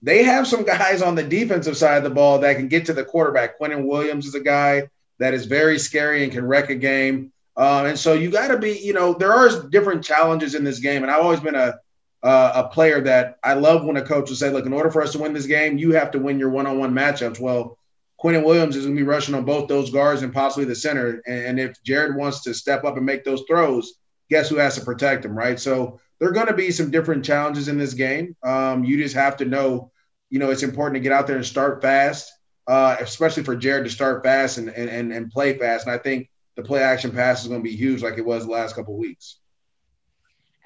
they 0.00 0.22
have 0.22 0.46
some 0.46 0.62
guys 0.76 1.02
on 1.02 1.16
the 1.16 1.24
defensive 1.24 1.76
side 1.76 1.96
of 1.98 2.04
the 2.04 2.10
ball 2.10 2.38
that 2.38 2.54
can 2.54 2.68
get 2.68 2.86
to 2.86 2.92
the 2.92 3.04
quarterback. 3.04 3.58
Quinnen 3.58 3.88
Williams 3.88 4.26
is 4.26 4.36
a 4.36 4.40
guy 4.40 4.88
that 5.20 5.32
is 5.32 5.46
very 5.46 5.78
scary 5.78 6.24
and 6.24 6.32
can 6.32 6.44
wreck 6.44 6.70
a 6.70 6.74
game. 6.74 7.32
Uh, 7.56 7.84
and 7.86 7.98
so 7.98 8.14
you 8.14 8.30
got 8.30 8.48
to 8.48 8.58
be, 8.58 8.72
you 8.78 8.92
know, 8.92 9.14
there 9.14 9.32
are 9.32 9.68
different 9.68 10.02
challenges 10.02 10.54
in 10.54 10.64
this 10.64 10.80
game. 10.80 11.02
And 11.02 11.10
I've 11.10 11.22
always 11.22 11.40
been 11.40 11.54
a 11.54 11.78
uh, 12.22 12.52
a 12.66 12.68
player 12.68 13.00
that 13.00 13.38
I 13.42 13.54
love 13.54 13.84
when 13.84 13.96
a 13.96 14.02
coach 14.02 14.28
will 14.28 14.36
say, 14.36 14.50
look, 14.50 14.66
in 14.66 14.74
order 14.74 14.90
for 14.90 15.02
us 15.02 15.12
to 15.12 15.18
win 15.18 15.32
this 15.32 15.46
game, 15.46 15.78
you 15.78 15.92
have 15.92 16.10
to 16.10 16.18
win 16.18 16.38
your 16.38 16.50
one-on-one 16.50 16.92
matchups. 16.92 17.40
Well, 17.40 17.78
Quinnen 18.22 18.44
Williams 18.44 18.76
is 18.76 18.84
going 18.84 18.96
to 18.96 19.02
be 19.02 19.08
rushing 19.08 19.34
on 19.34 19.46
both 19.46 19.68
those 19.68 19.90
guards 19.90 20.20
and 20.20 20.32
possibly 20.32 20.66
the 20.66 20.74
center. 20.74 21.22
And, 21.26 21.44
and 21.46 21.60
if 21.60 21.82
Jared 21.82 22.16
wants 22.16 22.42
to 22.42 22.52
step 22.52 22.84
up 22.84 22.98
and 22.98 23.06
make 23.06 23.24
those 23.24 23.44
throws, 23.48 23.94
guess 24.28 24.50
who 24.50 24.56
has 24.56 24.74
to 24.74 24.84
protect 24.84 25.24
him, 25.24 25.34
right? 25.34 25.58
So 25.58 25.98
there 26.18 26.28
are 26.28 26.32
going 26.32 26.48
to 26.48 26.52
be 26.54 26.70
some 26.70 26.90
different 26.90 27.24
challenges 27.24 27.68
in 27.68 27.78
this 27.78 27.94
game. 27.94 28.36
Um, 28.42 28.84
you 28.84 28.98
just 28.98 29.14
have 29.14 29.38
to 29.38 29.46
know, 29.46 29.90
you 30.28 30.38
know, 30.38 30.50
it's 30.50 30.62
important 30.62 30.96
to 30.96 31.00
get 31.00 31.12
out 31.12 31.26
there 31.26 31.36
and 31.36 31.46
start 31.46 31.80
fast, 31.80 32.30
uh, 32.70 32.96
especially 33.00 33.42
for 33.42 33.56
Jared 33.56 33.82
to 33.82 33.90
start 33.90 34.22
fast 34.22 34.56
and, 34.56 34.68
and, 34.68 34.88
and 34.88 35.12
and 35.12 35.30
play 35.30 35.58
fast. 35.58 35.86
And 35.86 35.94
I 35.94 35.98
think 35.98 36.30
the 36.54 36.62
play 36.62 36.80
action 36.80 37.10
pass 37.10 37.42
is 37.42 37.48
going 37.48 37.60
to 37.60 37.68
be 37.68 37.74
huge 37.74 38.00
like 38.00 38.16
it 38.16 38.24
was 38.24 38.46
the 38.46 38.52
last 38.52 38.76
couple 38.76 38.96
weeks. 38.96 39.38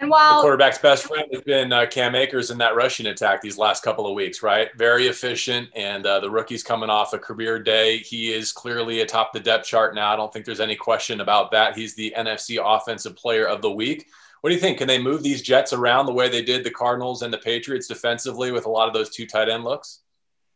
And 0.00 0.10
while 0.10 0.36
the 0.36 0.42
quarterback's 0.42 0.76
best 0.76 1.04
friend 1.04 1.26
has 1.32 1.40
been 1.44 1.72
uh, 1.72 1.86
Cam 1.86 2.14
Akers 2.14 2.50
in 2.50 2.58
that 2.58 2.76
rushing 2.76 3.06
attack 3.06 3.40
these 3.40 3.56
last 3.56 3.82
couple 3.82 4.06
of 4.06 4.12
weeks, 4.14 4.42
right? 4.42 4.68
Very 4.76 5.06
efficient, 5.06 5.70
and 5.74 6.04
uh, 6.04 6.20
the 6.20 6.30
rookie's 6.30 6.62
coming 6.62 6.90
off 6.90 7.14
a 7.14 7.18
career 7.18 7.58
day. 7.58 7.98
He 7.98 8.34
is 8.34 8.52
clearly 8.52 9.00
atop 9.00 9.32
the 9.32 9.40
depth 9.40 9.66
chart 9.66 9.94
now. 9.94 10.12
I 10.12 10.16
don't 10.16 10.30
think 10.30 10.44
there's 10.44 10.60
any 10.60 10.76
question 10.76 11.22
about 11.22 11.52
that. 11.52 11.74
He's 11.74 11.94
the 11.94 12.12
NFC 12.18 12.58
Offensive 12.62 13.16
Player 13.16 13.46
of 13.46 13.62
the 13.62 13.70
Week. 13.70 14.08
What 14.42 14.50
do 14.50 14.54
you 14.54 14.60
think? 14.60 14.76
Can 14.76 14.88
they 14.88 15.00
move 15.00 15.22
these 15.22 15.40
Jets 15.40 15.72
around 15.72 16.04
the 16.04 16.12
way 16.12 16.28
they 16.28 16.42
did 16.42 16.64
the 16.64 16.70
Cardinals 16.70 17.22
and 17.22 17.32
the 17.32 17.38
Patriots 17.38 17.86
defensively 17.86 18.52
with 18.52 18.66
a 18.66 18.70
lot 18.70 18.88
of 18.88 18.92
those 18.94 19.08
two 19.08 19.26
tight 19.26 19.48
end 19.48 19.64
looks? 19.64 20.00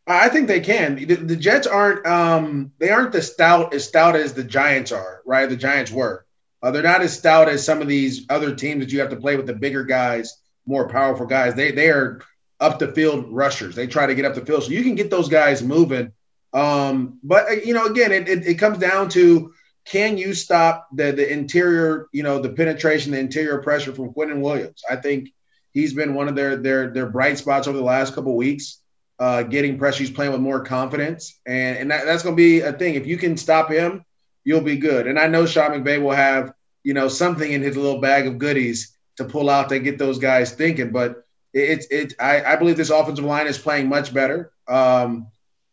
I 0.09 0.29
think 0.29 0.49
they 0.49 0.61
can. 0.61 0.97
The, 0.97 1.15
the 1.17 1.37
Jets 1.37 1.67
aren't 1.67 2.07
um, 2.07 2.73
they 2.79 2.91
aren't 2.91 3.12
the 3.12 3.23
stout 3.23 3.75
as 3.75 3.87
stout 3.87 4.17
as 4.17 4.33
the 4.33 4.45
Giants 4.45 4.93
are, 4.93 5.23
right? 5.27 5.49
The 5.49 5.57
Giants 5.57 5.91
were. 5.91 6.25
Uh, 6.62 6.71
they're 6.71 6.83
not 6.83 7.03
as 7.03 7.17
stout 7.17 7.49
as 7.49 7.65
some 7.65 7.81
of 7.81 7.88
these 7.88 8.27
other 8.31 8.55
teams 8.55 8.81
that 8.81 8.93
you 8.93 9.00
have 9.00 9.11
to 9.11 9.17
play 9.17 9.37
with 9.37 9.47
the 9.47 9.55
bigger 9.55 9.85
guys, 9.85 10.38
more 10.67 10.88
powerful 10.88 11.27
guys. 11.27 11.55
They 11.55 11.73
they 11.73 11.91
are 11.91 12.21
up 12.61 12.79
the 12.79 12.93
field 12.93 13.27
rushers. 13.31 13.75
They 13.75 13.87
try 13.87 14.07
to 14.07 14.15
get 14.15 14.25
up 14.25 14.35
the 14.35 14.45
field, 14.45 14.65
so 14.65 14.71
you 14.71 14.83
can 14.83 14.95
get 14.95 15.11
those 15.11 15.29
guys 15.29 15.62
moving. 15.62 16.12
Um, 16.53 17.19
but 17.23 17.49
uh, 17.49 17.53
you 17.53 17.75
know, 17.75 17.87
again, 17.87 18.11
it, 18.11 18.29
it, 18.29 18.47
it 18.47 18.55
comes 18.55 18.79
down 18.79 19.11
to 19.11 19.53
can 19.85 20.19
you 20.19 20.35
stop 20.35 20.88
the 20.93 21.12
the 21.12 21.31
interior, 21.31 22.09
you 22.12 22.23
know, 22.23 22.41
the 22.41 22.50
penetration, 22.50 23.12
the 23.12 23.19
interior 23.19 23.59
pressure 23.59 23.93
from 23.93 24.12
Quinnen 24.12 24.41
Williams? 24.41 24.83
I 24.91 24.97
think 24.97 25.31
He's 25.73 25.95
been 25.95 26.15
one 26.15 26.29
of 26.29 26.35
their 26.35 26.57
their 26.57 26.91
their 26.91 27.07
bright 27.07 27.38
spots 27.38 27.69
over 27.69 27.77
the 27.77 27.85
last 27.85 28.15
couple 28.15 28.35
weeks. 28.37 28.81
Uh, 29.19 29.43
getting 29.43 29.79
pressure, 29.79 29.99
he's 29.99 30.13
playing 30.13 30.31
with 30.31 30.41
more 30.41 30.61
confidence, 30.61 31.41
and 31.45 31.77
and 31.79 31.91
that, 31.91 32.05
that's 32.05 32.23
going 32.23 32.37
to 32.37 32.41
be 32.41 32.61
a 32.61 32.73
thing. 32.73 32.95
If 32.95 33.07
you 33.07 33.17
can 33.17 33.37
stop 33.37 33.69
him, 33.69 34.05
you'll 34.45 34.61
be 34.61 34.77
good. 34.77 35.09
And 35.09 35.19
I 35.19 35.27
know 35.27 35.45
Sean 35.45 35.73
McVay 35.73 36.01
will 36.01 36.13
have 36.13 36.53
you 36.85 36.95
know 36.95 37.09
something 37.09 37.51
in 37.51 37.61
his 37.63 37.77
little 37.77 38.01
bag 38.01 38.27
of 38.27 38.39
goodies 38.39 38.97
to 39.17 39.25
pull 39.25 39.51
out 39.51 39.69
to 39.71 39.79
get 39.81 39.99
those 39.99 40.19
guys 40.19 40.53
thinking. 40.53 40.91
But 40.91 41.25
it's 41.53 41.87
it, 41.87 42.13
it 42.13 42.15
I, 42.21 42.43
I 42.45 42.57
believe 42.57 42.77
this 42.77 42.91
offensive 42.91 43.25
line 43.25 43.47
is 43.47 43.59
playing 43.59 43.89
much 43.89 44.15
better. 44.15 44.53
Um, 44.67 45.29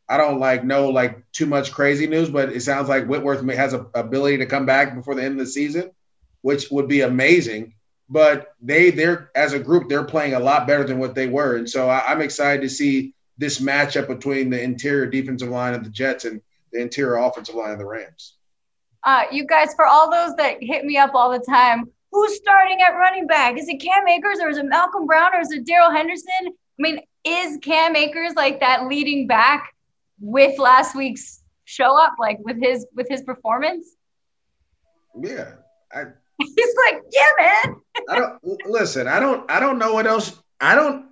I 0.08 0.18
don't 0.18 0.40
like 0.40 0.64
know 0.64 0.90
like 0.90 1.32
too 1.32 1.46
much 1.46 1.72
crazy 1.72 2.08
news, 2.08 2.30
but 2.30 2.50
it 2.50 2.62
sounds 2.62 2.90
like 2.90 3.08
Whitworth 3.08 3.48
has 3.56 3.74
a 3.74 3.88
ability 3.96 4.38
to 4.38 4.46
come 4.46 4.66
back 4.66 4.96
before 4.96 5.16
the 5.16 5.24
end 5.24 5.40
of 5.40 5.46
the 5.46 5.52
season, 5.52 5.92
which 6.42 6.70
would 6.70 6.88
be 6.88 7.02
amazing. 7.02 7.74
But 8.08 8.54
they 8.62 8.92
they're 8.92 9.32
as 9.36 9.54
a 9.54 9.60
group 9.60 9.90
they're 9.90 10.04
playing 10.04 10.36
a 10.36 10.40
lot 10.40 10.68
better 10.68 10.84
than 10.84 11.00
what 11.00 11.16
they 11.16 11.28
were, 11.28 11.56
and 11.56 11.68
so 11.68 11.90
I, 11.90 12.12
I'm 12.12 12.22
excited 12.22 12.62
to 12.62 12.70
see 12.70 13.15
this 13.38 13.60
matchup 13.60 14.08
between 14.08 14.50
the 14.50 14.62
interior 14.62 15.06
defensive 15.06 15.50
line 15.50 15.74
of 15.74 15.84
the 15.84 15.90
Jets 15.90 16.26
and 16.26 16.42
the 16.72 16.82
interior 16.82 17.16
offensive 17.18 17.56
line 17.56 17.72
of 17.72 17.80
the 17.80 17.86
Rams. 17.86 18.38
Uh, 19.04 19.24
you 19.32 19.46
guys, 19.46 19.74
for 19.76 19.86
all 19.86 20.10
those 20.10 20.36
that 20.36 20.58
hit 20.62 20.84
me 20.84 20.98
up 20.98 21.14
all 21.14 21.32
the 21.32 21.44
time, 21.48 21.86
who's 22.12 22.36
starting 22.38 22.82
at 22.82 22.96
running 22.96 23.28
back? 23.28 23.58
Is 23.58 23.68
it 23.68 23.78
Cam 23.78 24.08
Akers 24.08 24.40
or 24.40 24.50
is 24.50 24.58
it 24.58 24.66
Malcolm 24.66 25.06
Brown 25.06 25.36
or 25.36 25.42
is 25.42 25.52
it 25.52 25.66
Darrell 25.66 25.92
Henderson? 25.92 26.30
I 26.48 26.52
mean, 26.78 27.00
is 27.24 27.58
Cam 27.62 27.96
Akers 27.96 28.34
like 28.36 28.60
that 28.62 28.88
leading 28.88 29.28
back 29.28 29.74
with 30.20 30.58
last 30.58 30.96
week's 30.96 31.44
show 31.66 32.00
up, 32.00 32.14
like 32.20 32.40
with 32.40 32.62
his 32.62 32.86
with 32.96 33.08
his 33.10 33.22
performance? 33.22 33.96
Yeah, 35.20 35.52
I, 35.94 36.06
he's 36.38 36.76
like, 36.86 37.02
yeah, 37.12 37.30
man. 37.40 37.76
I 38.10 38.16
don't 38.16 38.66
listen. 38.66 39.08
I 39.08 39.20
don't. 39.20 39.50
I 39.50 39.60
don't 39.60 39.78
know 39.78 39.94
what 39.94 40.08
else. 40.08 40.40
I 40.60 40.76
don't. 40.76 41.06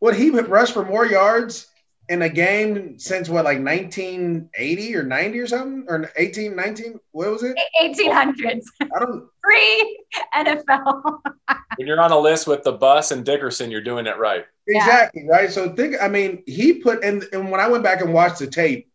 Would 0.00 0.14
he 0.14 0.30
rush 0.30 0.72
for 0.72 0.84
more 0.84 1.06
yards 1.06 1.66
in 2.08 2.22
a 2.22 2.28
game 2.28 2.98
since 2.98 3.28
what, 3.28 3.44
like 3.44 3.62
1980 3.62 4.96
or 4.96 5.02
90 5.02 5.38
or 5.38 5.46
something, 5.46 5.84
or 5.88 6.10
18, 6.16 6.54
19? 6.54 7.00
What 7.12 7.30
was 7.30 7.42
it? 7.42 7.56
1800s. 7.82 8.64
I 8.82 8.98
don't. 8.98 9.28
Free 9.44 10.04
NFL. 10.34 11.20
when 11.76 11.86
you're 11.86 12.00
on 12.00 12.12
a 12.12 12.18
list 12.18 12.46
with 12.46 12.62
the 12.64 12.72
bus 12.72 13.10
and 13.10 13.24
Dickerson, 13.24 13.70
you're 13.70 13.80
doing 13.80 14.06
it 14.06 14.18
right. 14.18 14.44
Exactly 14.66 15.22
yeah. 15.24 15.30
right. 15.30 15.50
So 15.50 15.72
think. 15.74 15.96
I 16.00 16.08
mean, 16.08 16.42
he 16.46 16.74
put 16.74 17.04
and 17.04 17.24
and 17.32 17.50
when 17.50 17.60
I 17.60 17.68
went 17.68 17.84
back 17.84 18.00
and 18.00 18.12
watched 18.12 18.40
the 18.40 18.48
tape, 18.48 18.90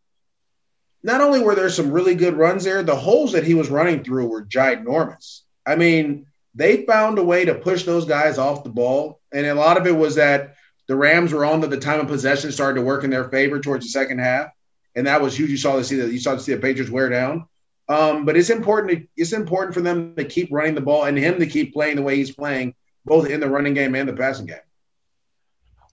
not 1.04 1.22
only 1.22 1.42
were 1.42 1.56
there 1.56 1.70
some 1.70 1.92
really 1.92 2.16
good 2.16 2.36
runs 2.36 2.66
there, 2.66 2.84
the 2.84 2.96
holes 2.96 3.32
that 3.32 3.46
he 3.46 3.54
was 3.54 3.70
running 3.70 4.04
through 4.04 4.28
were 4.28 4.44
ginormous. 4.44 5.42
I 5.66 5.76
mean, 5.76 6.28
they 6.54 6.86
found 6.86 7.18
a 7.18 7.24
way 7.24 7.46
to 7.46 7.56
push 7.56 7.84
those 7.84 8.06
guys 8.06 8.38
off 8.38 8.64
the 8.64 8.70
ball, 8.70 9.22
and 9.32 9.46
a 9.46 9.56
lot 9.56 9.78
of 9.78 9.88
it 9.88 9.96
was 9.96 10.16
that 10.16 10.56
the 10.88 10.96
Rams 10.96 11.34
were 11.34 11.46
on 11.46 11.62
that 11.62 11.70
the 11.70 11.78
time 11.78 12.00
of 12.00 12.08
possession 12.08 12.52
started 12.52 12.80
to 12.80 12.86
work 12.86 13.04
in 13.04 13.10
their 13.10 13.30
favor 13.30 13.60
towards 13.60 13.86
the 13.86 13.90
second 13.90 14.20
half, 14.20 14.52
and 14.96 15.08
that 15.08 15.22
was 15.22 15.38
huge. 15.38 15.50
You 15.50 15.58
saw 15.58 15.76
to 15.78 15.84
see 15.84 15.98
that 15.98 16.12
you 16.12 16.20
saw 16.20 16.34
to 16.34 16.40
see 16.40 16.54
the 16.54 16.62
Patriots 16.62 16.92
wear 16.92 17.10
down. 17.10 17.46
Um, 17.90 18.26
but 18.26 18.38
it's 18.38 18.50
important. 18.50 18.92
To, 18.92 19.08
it's 19.18 19.34
important 19.34 19.74
for 19.74 19.82
them 19.82 20.16
to 20.16 20.24
keep 20.24 20.50
running 20.52 20.76
the 20.76 20.82
ball 20.82 21.04
and 21.04 21.18
him 21.18 21.40
to 21.40 21.46
keep 21.46 21.74
playing 21.74 21.98
the 21.98 22.02
way 22.02 22.16
he's 22.16 22.32
playing, 22.32 22.74
both 23.06 23.28
in 23.28 23.40
the 23.40 23.50
running 23.50 23.74
game 23.74 23.96
and 23.96 24.08
the 24.08 24.14
passing 24.14 24.46
game. 24.46 24.58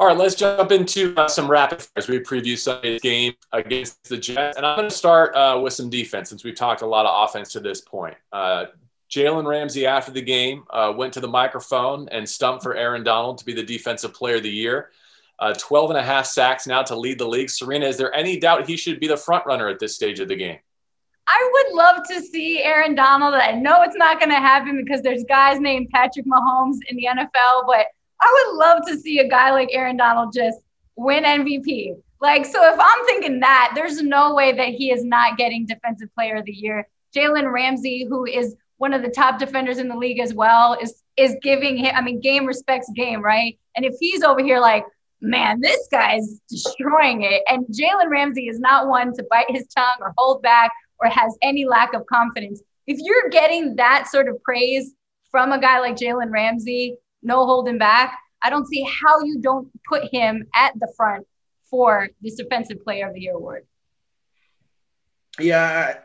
All 0.01 0.07
right, 0.07 0.17
let's 0.17 0.37
jump 0.37 0.71
into 0.71 1.13
uh, 1.17 1.27
some 1.27 1.51
rapid 1.51 1.83
fires. 1.83 2.07
We 2.07 2.21
preview 2.21 2.57
Sunday's 2.57 3.01
game 3.01 3.35
against 3.53 4.09
the 4.09 4.17
Jets, 4.17 4.57
and 4.57 4.65
I'm 4.65 4.77
going 4.77 4.89
to 4.89 4.95
start 4.95 5.35
uh, 5.35 5.59
with 5.61 5.73
some 5.73 5.91
defense 5.91 6.29
since 6.29 6.45
we've 6.45 6.55
talked 6.55 6.83
a 6.83 6.87
lot 6.87 7.05
of 7.05 7.29
offense 7.29 7.51
to 7.55 7.61
this 7.61 7.81
point. 7.81 8.17
Uh, 8.33 8.67
Jalen 9.11 9.47
Ramsey, 9.47 9.87
after 9.87 10.13
the 10.13 10.23
game, 10.23 10.65
uh, 10.71 10.93
went 10.95 11.15
to 11.15 11.21
the 11.21 11.29
microphone 11.29 12.09
and 12.11 12.29
stumped 12.29 12.63
for 12.63 12.75
Aaron 12.75 13.05
Donald 13.05 13.39
to 13.39 13.45
be 13.45 13.55
the 13.55 13.63
Defensive 13.63 14.13
Player 14.13 14.37
of 14.37 14.43
the 14.43 14.51
Year. 14.51 14.91
Uh, 15.39 15.55
12 15.55 15.91
and 15.91 15.99
a 15.99 16.03
half 16.03 16.27
sacks 16.27 16.67
now 16.67 16.83
to 16.83 16.97
lead 16.97 17.19
the 17.19 17.27
league. 17.27 17.49
Serena, 17.49 17.87
is 17.87 17.97
there 17.97 18.13
any 18.15 18.39
doubt 18.39 18.67
he 18.67 18.77
should 18.77 18.99
be 19.01 19.07
the 19.07 19.17
front 19.17 19.47
runner 19.47 19.69
at 19.69 19.79
this 19.79 19.95
stage 19.95 20.21
of 20.21 20.29
the 20.29 20.37
game? 20.37 20.59
I 21.29 21.51
would 21.53 21.77
love 21.77 22.03
to 22.09 22.21
see 22.23 22.63
Aaron 22.63 22.95
Donald. 22.95 23.35
I 23.35 23.53
know 23.53 23.83
it's 23.83 23.97
not 23.97 24.19
going 24.19 24.31
to 24.31 24.37
happen 24.37 24.83
because 24.83 25.03
there's 25.03 25.25
guys 25.25 25.61
named 25.61 25.91
Patrick 25.91 26.27
Mahomes 26.27 26.79
in 26.89 26.97
the 26.97 27.07
NFL, 27.11 27.67
but 27.67 27.87
I 28.21 28.47
would 28.47 28.57
love 28.57 28.83
to 28.89 28.99
see 28.99 29.19
a 29.19 29.29
guy 29.29 29.53
like 29.53 29.69
Aaron 29.73 29.97
Donald 29.97 30.33
just 30.35 30.59
win 30.97 31.25
MVP. 31.25 31.97
Like, 32.21 32.45
so 32.45 32.73
if 32.73 32.79
I'm 32.81 33.07
thinking 33.07 33.41
that, 33.41 33.73
there's 33.75 34.03
no 34.03 34.35
way 34.35 34.53
that 34.53 34.69
he 34.69 34.91
is 34.91 35.05
not 35.05 35.37
getting 35.37 35.67
Defensive 35.67 36.13
Player 36.15 36.37
of 36.37 36.47
the 36.47 36.53
Year. 36.53 36.89
Jalen 37.15 37.53
Ramsey, 37.53 38.07
who 38.09 38.25
is 38.25 38.57
one 38.79 38.95
of 38.95 39.03
the 39.03 39.11
top 39.11 39.39
defenders 39.39 39.79
in 39.79 39.89
the 39.89 39.97
league 39.97 40.21
as 40.21 40.35
well, 40.35 40.77
is 40.81 41.03
is 41.17 41.37
giving 41.43 41.77
him. 41.77 41.95
I 41.95 42.01
mean, 42.01 42.21
game 42.21 42.47
respects 42.47 42.91
game, 42.95 43.23
right? 43.23 43.59
And 43.77 43.85
if 43.85 43.95
he's 44.01 44.23
over 44.23 44.43
here 44.43 44.61
like, 44.61 44.85
man, 45.21 45.61
this 45.61 45.89
guy's 45.91 46.41
destroying 46.49 47.23
it, 47.23 47.43
and 47.49 47.67
Jalen 47.67 48.09
Ramsey 48.09 48.49
is 48.49 48.59
not 48.59 48.89
one 48.89 49.13
to 49.15 49.25
bite 49.31 49.51
his 49.51 49.67
tongue 49.69 49.99
or 50.01 50.15
hold 50.17 50.43
back 50.43 50.71
or 51.01 51.09
has 51.09 51.37
any 51.43 51.65
lack 51.65 51.95
of 51.95 52.07
confidence. 52.07 52.63
If 52.87 52.99
you're 53.01 53.29
getting 53.29 53.77
that 53.77 54.09
sort 54.09 54.29
of 54.29 54.43
praise 54.43 54.95
from 55.31 55.53
a 55.53 55.61
guy 55.61 55.81
like 55.81 55.97
Jalen 55.97 56.31
Ramsey, 56.31 56.97
no 57.23 57.45
holding 57.45 57.79
back, 57.79 58.19
I 58.43 58.51
don't 58.51 58.67
see 58.67 58.83
how 58.83 59.21
you 59.23 59.41
don't 59.41 59.69
put 59.89 60.05
him 60.13 60.47
at 60.55 60.73
the 60.79 60.93
front 60.97 61.27
for 61.71 62.09
this 62.23 62.37
Defensive 62.37 62.83
Player 62.83 63.09
of 63.09 63.15
the 63.15 63.21
Year 63.21 63.35
award. 63.35 63.67
Yeah, 65.39 65.99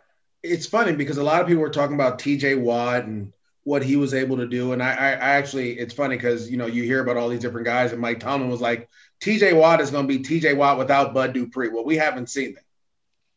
it's 0.44 0.68
funny 0.68 0.92
because 0.92 1.18
a 1.18 1.24
lot 1.24 1.42
of 1.42 1.48
people 1.48 1.62
were 1.62 1.70
talking 1.70 1.96
about 1.96 2.20
TJ 2.20 2.60
Watt 2.60 3.06
and 3.06 3.32
what 3.64 3.82
he 3.82 3.96
was 3.96 4.14
able 4.14 4.38
to 4.38 4.46
do. 4.46 4.74
And 4.74 4.84
I, 4.84 4.92
I, 4.92 5.12
I 5.12 5.30
actually, 5.36 5.80
it's 5.80 5.94
funny 5.94 6.18
because, 6.18 6.52
you 6.52 6.58
know, 6.58 6.66
you 6.66 6.84
hear 6.84 7.02
about 7.02 7.16
all 7.16 7.30
these 7.30 7.40
different 7.40 7.66
guys 7.66 7.94
and 7.94 8.02
Mike 8.02 8.20
Tomlin 8.20 8.50
was 8.50 8.60
like, 8.60 8.90
TJ 9.22 9.56
Watt 9.56 9.80
is 9.80 9.90
going 9.90 10.06
to 10.06 10.18
be 10.18 10.24
TJ 10.24 10.58
Watt 10.58 10.78
without 10.78 11.14
Bud 11.14 11.34
Dupree. 11.34 11.70
Well, 11.70 11.86
we 11.86 11.96
haven't 11.96 12.30
seen 12.30 12.56
that. 12.56 12.64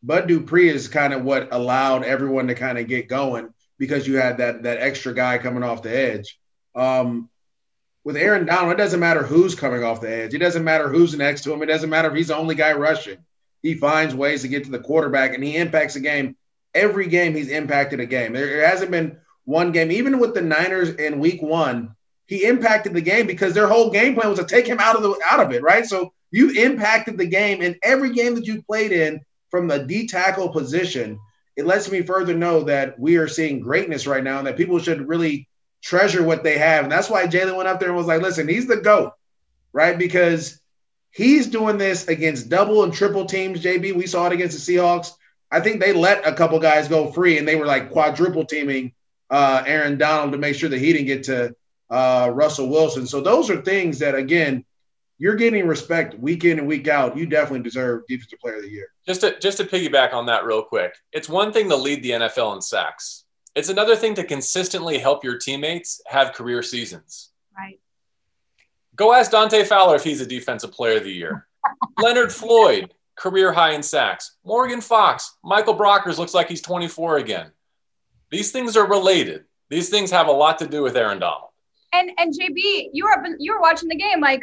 Bud 0.03 0.27
Dupree 0.27 0.69
is 0.69 0.89
kind 0.89 1.13
of 1.13 1.23
what 1.23 1.49
allowed 1.53 2.03
everyone 2.03 2.49
to 2.49 2.55
kind 2.55 2.77
of 2.77 2.89
get 2.89 3.09
going 3.09 3.55
because 3.79 4.07
you 4.07 4.17
had 4.17 4.39
that, 4.39 4.65
that 4.65 4.79
extra 4.79 5.15
guy 5.15 5.39
coming 5.39 5.63
off 5.63 5.83
the 5.83 5.97
edge. 5.97 6.39
Um, 6.75 7.31
with 8.03 8.17
Aaron 8.17 8.47
Donald, 8.47 8.73
it 8.73 8.79
doesn't 8.79 9.01
matter 9.01 9.23
who's 9.23 9.55
coming 9.55 9.85
off 9.85 10.01
the 10.01 10.11
edge. 10.11 10.35
It 10.35 10.39
doesn't 10.39 10.65
matter 10.65 10.89
who's 10.89 11.17
next 11.17 11.43
to 11.43 11.53
him. 11.53 11.63
It 11.63 11.67
doesn't 11.67 11.91
matter 11.91 12.09
if 12.09 12.15
he's 12.15 12.29
the 12.29 12.37
only 12.37 12.55
guy 12.57 12.73
rushing. 12.73 13.19
He 13.63 13.75
finds 13.75 14.15
ways 14.15 14.43
to 14.43 14.49
get 14.49 14.65
to 14.65 14.71
the 14.71 14.79
quarterback 14.79 15.35
and 15.35 15.43
he 15.43 15.57
impacts 15.57 15.95
the 15.95 16.01
game 16.01 16.37
every 16.77 17.09
game 17.09 17.35
he's 17.35 17.49
impacted 17.49 18.01
a 18.01 18.07
game. 18.07 18.33
There 18.33 18.67
hasn't 18.67 18.91
been 18.91 19.19
one 19.45 19.73
game, 19.73 19.91
even 19.91 20.19
with 20.19 20.35
the 20.35 20.43
Niners 20.43 20.91
in 20.91 21.19
week 21.19 21.43
one, 21.43 21.95
he 22.27 22.45
impacted 22.45 22.93
the 22.93 23.01
game 23.01 23.27
because 23.27 23.55
their 23.55 23.69
whole 23.69 23.91
game 23.91 24.15
plan 24.15 24.29
was 24.29 24.39
to 24.39 24.45
take 24.45 24.67
him 24.67 24.79
out 24.81 24.97
of 24.97 25.03
the 25.03 25.19
out 25.31 25.41
of 25.41 25.53
it, 25.53 25.63
right? 25.63 25.87
So 25.87 26.13
you 26.31 26.51
impacted 26.51 27.17
the 27.17 27.27
game 27.27 27.63
in 27.63 27.77
every 27.83 28.13
game 28.13 28.35
that 28.35 28.47
you 28.47 28.63
played 28.63 28.93
in 28.93 29.21
from 29.51 29.69
the 29.69 29.85
D 29.85 30.07
tackle 30.07 30.49
position. 30.49 31.19
It 31.57 31.67
lets 31.67 31.91
me 31.91 32.03
further 32.03 32.35
know 32.35 32.65
that 32.65 32.99
we 32.99 33.17
are 33.17 33.29
seeing 33.29 33.61
greatness 33.61 34.07
right 34.07 34.25
now 34.25 34.39
and 34.39 34.47
that 34.47 34.57
people 34.57 34.79
should 34.79 35.09
really 35.09 35.49
treasure 35.83 36.23
what 36.23 36.43
they 36.43 36.59
have. 36.59 36.83
And 36.83 36.93
that's 36.93 37.09
why 37.09 37.27
Jalen 37.27 37.57
went 37.57 37.69
up 37.69 37.79
there 37.79 37.89
and 37.89 37.97
was 37.97 38.07
like, 38.07 38.21
listen, 38.21 38.49
he's 38.49 38.67
the 38.67 38.77
GOAT, 38.77 39.13
right? 39.73 39.97
Because 39.97 40.61
he's 41.13 41.47
doing 41.47 41.79
this 41.79 42.09
against 42.09 42.51
double 42.51 42.85
and 42.85 42.93
triple 42.93 43.25
teams, 43.25 43.63
JB. 43.63 43.95
We 43.95 44.07
saw 44.07 44.27
it 44.27 44.33
against 44.33 44.67
the 44.67 44.77
Seahawks. 44.77 45.13
I 45.51 45.61
think 45.61 45.81
they 45.81 45.93
let 45.93 46.27
a 46.27 46.33
couple 46.33 46.59
guys 46.59 46.89
go 46.89 47.13
free 47.13 47.39
and 47.39 47.47
they 47.47 47.57
were 47.57 47.67
like 47.67 47.91
quadruple 47.91 48.45
teaming 48.45 48.93
uh, 49.31 49.63
Aaron 49.67 49.99
Donald 49.99 50.33
to 50.33 50.39
make 50.39 50.57
sure 50.57 50.69
that 50.69 50.79
he 50.79 50.93
didn't 50.93 51.07
get 51.07 51.25
to 51.25 51.55
uh, 51.91 52.31
Russell 52.33 52.69
Wilson. 52.69 53.07
So 53.07 53.21
those 53.21 53.51
are 53.51 53.61
things 53.63 53.99
that, 54.01 54.15
again, 54.15 54.65
you're 55.19 55.37
getting 55.37 55.67
respect 55.67 56.19
week 56.19 56.45
in 56.45 56.59
and 56.59 56.69
week 56.69 56.89
out. 56.89 57.17
You 57.17 57.27
definitely 57.27 57.63
deserve 57.63 58.03
Defensive 58.07 58.39
Player 58.39 58.57
of 58.57 58.63
the 58.63 58.71
Year. 58.71 58.89
Just 59.07 59.23
to 59.23 59.39
just 59.39 59.57
to 59.59 59.65
piggyback 59.65 60.13
on 60.13 60.27
that 60.27 60.45
real 60.45 60.63
quick, 60.63 60.95
it's 61.13 61.29
one 61.29 61.53
thing 61.53 61.69
to 61.71 61.77
lead 61.77 62.03
the 62.03 62.11
NFL 62.11 62.55
in 62.57 62.61
sacks. 62.61 63.25
It's 63.55 63.71
another 63.71 63.97
thing 63.97 64.15
to 64.17 64.25
consistently 64.25 64.99
help 64.99 65.25
your 65.25 65.39
teammates 65.39 66.03
have 66.07 66.35
career 66.35 66.63
seasons. 66.63 67.31
Right. 67.57 67.81
Go 68.95 69.15
ask 69.15 69.31
Dante 69.31 69.65
Fowler 69.65 69.97
if 69.97 70.05
he's 70.05 70.21
a 70.21 70.27
Defensive 70.27 70.73
Player 70.73 70.99
of 70.99 71.05
the 71.05 71.13
Year. 71.13 71.47
Leonard 72.03 72.33
Floyd, 72.33 72.93
career 73.17 73.53
high 73.53 73.73
in 73.73 73.83
sacks. 73.83 74.37
Morgan 74.45 74.81
Fox, 74.81 75.37
Michael 75.43 75.75
Brockers 75.75 76.19
looks 76.19 76.35
like 76.35 76.49
he's 76.49 76.61
24 76.61 77.19
again. 77.19 77.51
These 78.31 78.53
things 78.53 78.77
are 78.77 78.87
related. 78.87 79.45
These 79.69 79.89
things 79.89 80.11
have 80.11 80.29
a 80.29 80.33
lot 80.33 80.59
to 80.59 80.67
do 80.67 80.83
with 80.83 80.97
Aaron 80.97 81.19
Donald. 81.19 81.51
And 81.93 82.11
and 82.19 82.33
JB, 82.33 82.91
you 82.93 83.05
were 83.05 83.27
you 83.39 83.55
were 83.55 83.61
watching 83.61 83.89
the 83.89 83.97
game 83.97 84.21
like 84.21 84.43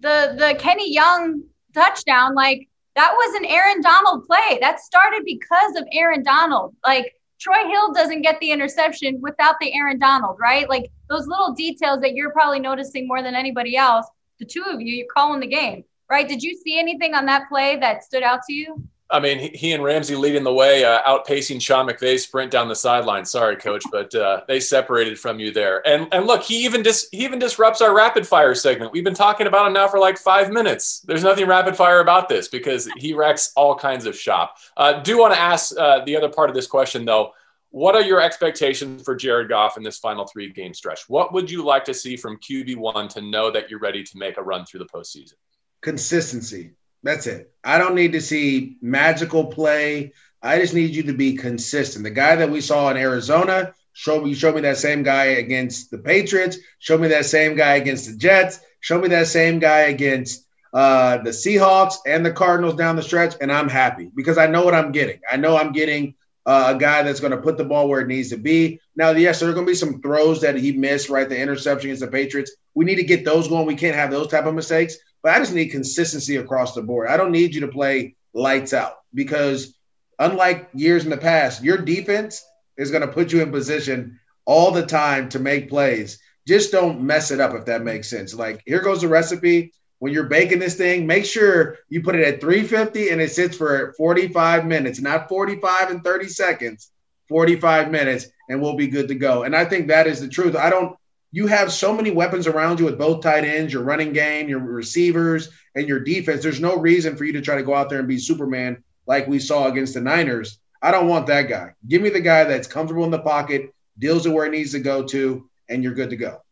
the 0.00 0.34
the 0.36 0.56
Kenny 0.58 0.92
Young 0.92 1.44
touchdown 1.74 2.34
like 2.34 2.68
that 2.94 3.12
was 3.12 3.34
an 3.36 3.46
Aaron 3.46 3.80
Donald 3.80 4.26
play. 4.26 4.58
That 4.60 4.80
started 4.80 5.22
because 5.24 5.76
of 5.76 5.86
Aaron 5.92 6.22
Donald. 6.22 6.74
Like 6.84 7.14
Troy 7.38 7.68
Hill 7.68 7.92
doesn't 7.92 8.22
get 8.22 8.38
the 8.40 8.50
interception 8.50 9.20
without 9.20 9.56
the 9.60 9.72
Aaron 9.74 9.98
Donald, 9.98 10.36
right? 10.40 10.68
Like 10.68 10.90
those 11.08 11.26
little 11.26 11.52
details 11.54 12.00
that 12.00 12.14
you're 12.14 12.32
probably 12.32 12.60
noticing 12.60 13.06
more 13.08 13.22
than 13.22 13.34
anybody 13.34 13.76
else. 13.76 14.06
The 14.38 14.46
two 14.46 14.64
of 14.66 14.80
you, 14.80 14.94
you're 14.94 15.06
calling 15.14 15.40
the 15.40 15.46
game 15.46 15.84
right? 16.12 16.28
Did 16.28 16.42
you 16.42 16.54
see 16.54 16.78
anything 16.78 17.14
on 17.14 17.24
that 17.24 17.48
play 17.48 17.78
that 17.78 18.04
stood 18.04 18.22
out 18.22 18.40
to 18.46 18.52
you? 18.52 18.82
I 19.10 19.18
mean, 19.18 19.54
he 19.54 19.72
and 19.72 19.82
Ramsey 19.82 20.14
leading 20.14 20.42
the 20.42 20.52
way, 20.52 20.84
uh, 20.84 21.02
outpacing 21.02 21.60
Sean 21.60 21.86
McVay's 21.86 22.24
sprint 22.24 22.50
down 22.50 22.68
the 22.68 22.76
sideline. 22.76 23.24
Sorry, 23.24 23.56
coach, 23.56 23.82
but 23.90 24.14
uh, 24.14 24.42
they 24.46 24.60
separated 24.60 25.18
from 25.18 25.38
you 25.38 25.52
there. 25.52 25.86
And 25.86 26.08
and 26.12 26.26
look, 26.26 26.42
he 26.42 26.64
even 26.64 26.82
dis- 26.82 27.08
he 27.12 27.24
even 27.24 27.38
disrupts 27.38 27.80
our 27.80 27.94
rapid 27.94 28.26
fire 28.26 28.54
segment. 28.54 28.92
We've 28.92 29.04
been 29.04 29.14
talking 29.14 29.46
about 29.46 29.66
him 29.66 29.72
now 29.72 29.88
for 29.88 29.98
like 29.98 30.18
five 30.18 30.50
minutes. 30.50 31.00
There's 31.00 31.24
nothing 31.24 31.46
rapid 31.46 31.76
fire 31.76 32.00
about 32.00 32.28
this 32.28 32.48
because 32.48 32.88
he 32.96 33.14
wrecks 33.14 33.52
all 33.56 33.74
kinds 33.74 34.04
of 34.04 34.16
shop. 34.16 34.56
Uh, 34.76 35.00
do 35.00 35.18
want 35.18 35.32
to 35.32 35.40
ask 35.40 35.76
uh, 35.78 36.04
the 36.04 36.16
other 36.16 36.28
part 36.28 36.50
of 36.50 36.56
this 36.56 36.66
question 36.66 37.04
though. 37.04 37.32
What 37.70 37.94
are 37.94 38.02
your 38.02 38.20
expectations 38.20 39.02
for 39.02 39.16
Jared 39.16 39.48
Goff 39.48 39.78
in 39.78 39.82
this 39.82 39.98
final 39.98 40.26
three 40.26 40.52
game 40.52 40.74
stretch? 40.74 41.08
What 41.08 41.32
would 41.32 41.50
you 41.50 41.64
like 41.64 41.84
to 41.84 41.94
see 41.94 42.16
from 42.16 42.36
QB 42.36 42.76
one 42.76 43.08
to 43.08 43.22
know 43.22 43.50
that 43.50 43.70
you're 43.70 43.80
ready 43.80 44.02
to 44.02 44.18
make 44.18 44.36
a 44.36 44.42
run 44.42 44.66
through 44.66 44.80
the 44.80 44.86
postseason? 44.86 45.34
Consistency 45.82 46.72
that's 47.02 47.26
it. 47.26 47.52
I 47.64 47.78
don't 47.78 47.94
need 47.94 48.12
to 48.12 48.20
see 48.20 48.76
magical 48.80 49.46
play. 49.46 50.12
I 50.40 50.58
just 50.58 50.74
need 50.74 50.94
you 50.94 51.04
to 51.04 51.12
be 51.12 51.36
consistent. 51.36 52.04
The 52.04 52.10
guy 52.10 52.36
that 52.36 52.50
we 52.50 52.60
saw 52.60 52.90
in 52.90 52.96
Arizona, 52.96 53.74
show 53.92 54.20
me, 54.20 54.34
show 54.34 54.52
me 54.52 54.60
that 54.62 54.76
same 54.76 55.02
guy 55.02 55.24
against 55.24 55.90
the 55.90 55.98
Patriots. 55.98 56.58
Show 56.78 56.98
me 56.98 57.08
that 57.08 57.26
same 57.26 57.56
guy 57.56 57.74
against 57.74 58.10
the 58.10 58.16
Jets. 58.16 58.60
Show 58.80 59.00
me 59.00 59.08
that 59.08 59.26
same 59.26 59.58
guy 59.58 59.80
against 59.82 60.46
uh, 60.72 61.18
the 61.18 61.30
Seahawks 61.30 61.96
and 62.06 62.24
the 62.24 62.32
Cardinals 62.32 62.74
down 62.74 62.96
the 62.96 63.02
stretch, 63.02 63.34
and 63.40 63.52
I'm 63.52 63.68
happy 63.68 64.10
because 64.14 64.38
I 64.38 64.46
know 64.46 64.64
what 64.64 64.74
I'm 64.74 64.90
getting. 64.92 65.20
I 65.30 65.36
know 65.36 65.56
I'm 65.56 65.72
getting 65.72 66.14
uh, 66.46 66.72
a 66.74 66.78
guy 66.78 67.02
that's 67.02 67.20
going 67.20 67.32
to 67.32 67.36
put 67.36 67.56
the 67.56 67.64
ball 67.64 67.88
where 67.88 68.00
it 68.00 68.08
needs 68.08 68.30
to 68.30 68.36
be. 68.36 68.80
Now, 68.96 69.10
yes, 69.10 69.38
there 69.38 69.50
are 69.50 69.54
going 69.54 69.66
to 69.66 69.70
be 69.70 69.76
some 69.76 70.00
throws 70.00 70.40
that 70.40 70.56
he 70.56 70.72
missed, 70.72 71.08
right? 71.08 71.28
The 71.28 71.38
interception 71.38 71.90
against 71.90 72.02
the 72.02 72.08
Patriots. 72.08 72.52
We 72.74 72.84
need 72.84 72.96
to 72.96 73.04
get 73.04 73.24
those 73.24 73.48
going. 73.48 73.66
We 73.66 73.76
can't 73.76 73.94
have 73.94 74.10
those 74.10 74.28
type 74.28 74.46
of 74.46 74.54
mistakes. 74.54 74.96
But 75.22 75.34
I 75.34 75.38
just 75.38 75.54
need 75.54 75.68
consistency 75.68 76.36
across 76.36 76.74
the 76.74 76.82
board. 76.82 77.08
I 77.08 77.16
don't 77.16 77.32
need 77.32 77.54
you 77.54 77.60
to 77.62 77.68
play 77.68 78.16
lights 78.34 78.72
out 78.72 78.98
because 79.14 79.74
unlike 80.18 80.68
years 80.74 81.04
in 81.04 81.10
the 81.10 81.16
past, 81.16 81.62
your 81.62 81.78
defense 81.78 82.44
is 82.76 82.90
going 82.90 83.02
to 83.02 83.12
put 83.12 83.32
you 83.32 83.42
in 83.42 83.52
position 83.52 84.18
all 84.44 84.70
the 84.70 84.84
time 84.84 85.28
to 85.30 85.38
make 85.38 85.68
plays. 85.68 86.18
Just 86.46 86.72
don't 86.72 87.02
mess 87.02 87.30
it 87.30 87.40
up 87.40 87.54
if 87.54 87.66
that 87.66 87.82
makes 87.82 88.08
sense. 88.08 88.34
Like 88.34 88.62
here 88.66 88.80
goes 88.80 89.02
the 89.02 89.08
recipe. 89.08 89.72
When 90.00 90.12
you're 90.12 90.24
baking 90.24 90.58
this 90.58 90.74
thing, 90.74 91.06
make 91.06 91.24
sure 91.24 91.78
you 91.88 92.02
put 92.02 92.16
it 92.16 92.26
at 92.26 92.40
350 92.40 93.10
and 93.10 93.20
it 93.20 93.30
sits 93.30 93.56
for 93.56 93.94
45 93.96 94.66
minutes, 94.66 95.00
not 95.00 95.28
45 95.28 95.90
and 95.90 96.02
30 96.02 96.28
seconds, 96.28 96.90
45 97.28 97.92
minutes, 97.92 98.26
and 98.48 98.60
we'll 98.60 98.74
be 98.74 98.88
good 98.88 99.06
to 99.08 99.14
go. 99.14 99.44
And 99.44 99.54
I 99.54 99.64
think 99.64 99.86
that 99.86 100.08
is 100.08 100.20
the 100.20 100.26
truth. 100.26 100.56
I 100.56 100.70
don't 100.70 100.96
you 101.32 101.46
have 101.46 101.72
so 101.72 101.94
many 101.94 102.10
weapons 102.10 102.46
around 102.46 102.78
you 102.78 102.84
with 102.84 102.98
both 102.98 103.22
tight 103.22 103.44
ends, 103.44 103.72
your 103.72 103.82
running 103.82 104.12
game, 104.12 104.48
your 104.48 104.60
receivers, 104.60 105.48
and 105.74 105.88
your 105.88 105.98
defense. 105.98 106.42
There's 106.42 106.60
no 106.60 106.76
reason 106.76 107.16
for 107.16 107.24
you 107.24 107.32
to 107.32 107.40
try 107.40 107.56
to 107.56 107.62
go 107.62 107.74
out 107.74 107.88
there 107.88 107.98
and 107.98 108.06
be 108.06 108.18
Superman 108.18 108.84
like 109.06 109.26
we 109.26 109.38
saw 109.38 109.66
against 109.66 109.94
the 109.94 110.02
Niners. 110.02 110.58
I 110.82 110.90
don't 110.90 111.08
want 111.08 111.26
that 111.28 111.48
guy. 111.48 111.72
Give 111.88 112.02
me 112.02 112.10
the 112.10 112.20
guy 112.20 112.44
that's 112.44 112.68
comfortable 112.68 113.04
in 113.04 113.10
the 113.10 113.18
pocket, 113.18 113.74
deals 113.98 114.26
it 114.26 114.30
where 114.30 114.46
it 114.46 114.50
needs 114.50 114.72
to 114.72 114.80
go 114.80 115.04
to, 115.04 115.48
and 115.68 115.82
you're 115.82 115.94
good 115.94 116.10
to 116.10 116.16
go. 116.16 116.42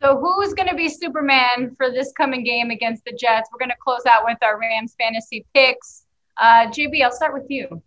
So, 0.00 0.18
who's 0.18 0.54
going 0.54 0.68
to 0.68 0.74
be 0.74 0.88
Superman 0.88 1.74
for 1.76 1.90
this 1.90 2.12
coming 2.12 2.44
game 2.44 2.70
against 2.70 3.04
the 3.04 3.12
Jets? 3.12 3.48
We're 3.50 3.58
going 3.58 3.70
to 3.70 3.76
close 3.82 4.04
out 4.06 4.24
with 4.24 4.38
our 4.42 4.60
Rams 4.60 4.94
fantasy 5.00 5.46
picks. 5.54 6.04
Uh, 6.36 6.66
JB, 6.66 7.02
I'll 7.02 7.12
start 7.12 7.32
with 7.32 7.46
you. 7.48 7.82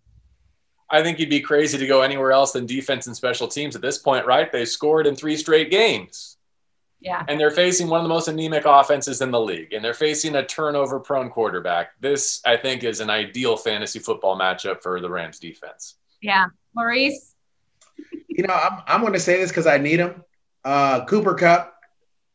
I 0.89 1.03
think 1.03 1.19
you'd 1.19 1.29
be 1.29 1.41
crazy 1.41 1.77
to 1.77 1.87
go 1.87 2.01
anywhere 2.01 2.31
else 2.31 2.53
than 2.53 2.65
defense 2.65 3.07
and 3.07 3.15
special 3.15 3.47
teams 3.47 3.75
at 3.75 3.81
this 3.81 3.97
point, 3.97 4.25
right? 4.25 4.51
They 4.51 4.65
scored 4.65 5.05
in 5.05 5.15
three 5.15 5.35
straight 5.35 5.69
games. 5.69 6.37
Yeah. 6.99 7.23
And 7.27 7.39
they're 7.39 7.51
facing 7.51 7.89
one 7.89 7.99
of 7.99 8.03
the 8.03 8.09
most 8.09 8.27
anemic 8.27 8.63
offenses 8.65 9.21
in 9.21 9.29
the 9.29 9.39
league, 9.39 9.73
and 9.73 9.83
they're 9.83 9.93
facing 9.93 10.35
a 10.35 10.45
turnover 10.45 10.99
prone 10.99 11.29
quarterback. 11.29 11.91
This, 11.99 12.41
I 12.45 12.57
think, 12.57 12.83
is 12.83 13.01
an 13.01 13.09
ideal 13.09 13.55
fantasy 13.55 13.99
football 13.99 14.37
matchup 14.37 14.81
for 14.81 14.99
the 14.99 15.09
Rams 15.09 15.39
defense. 15.39 15.95
Yeah. 16.21 16.47
Maurice? 16.73 17.35
You 18.27 18.47
know, 18.47 18.53
I'm, 18.53 18.81
I'm 18.87 19.01
going 19.01 19.13
to 19.13 19.19
say 19.19 19.37
this 19.37 19.51
because 19.51 19.67
I 19.67 19.77
need 19.77 19.99
him. 19.99 20.23
Uh, 20.63 21.05
Cooper 21.05 21.35
Kupp, 21.35 21.79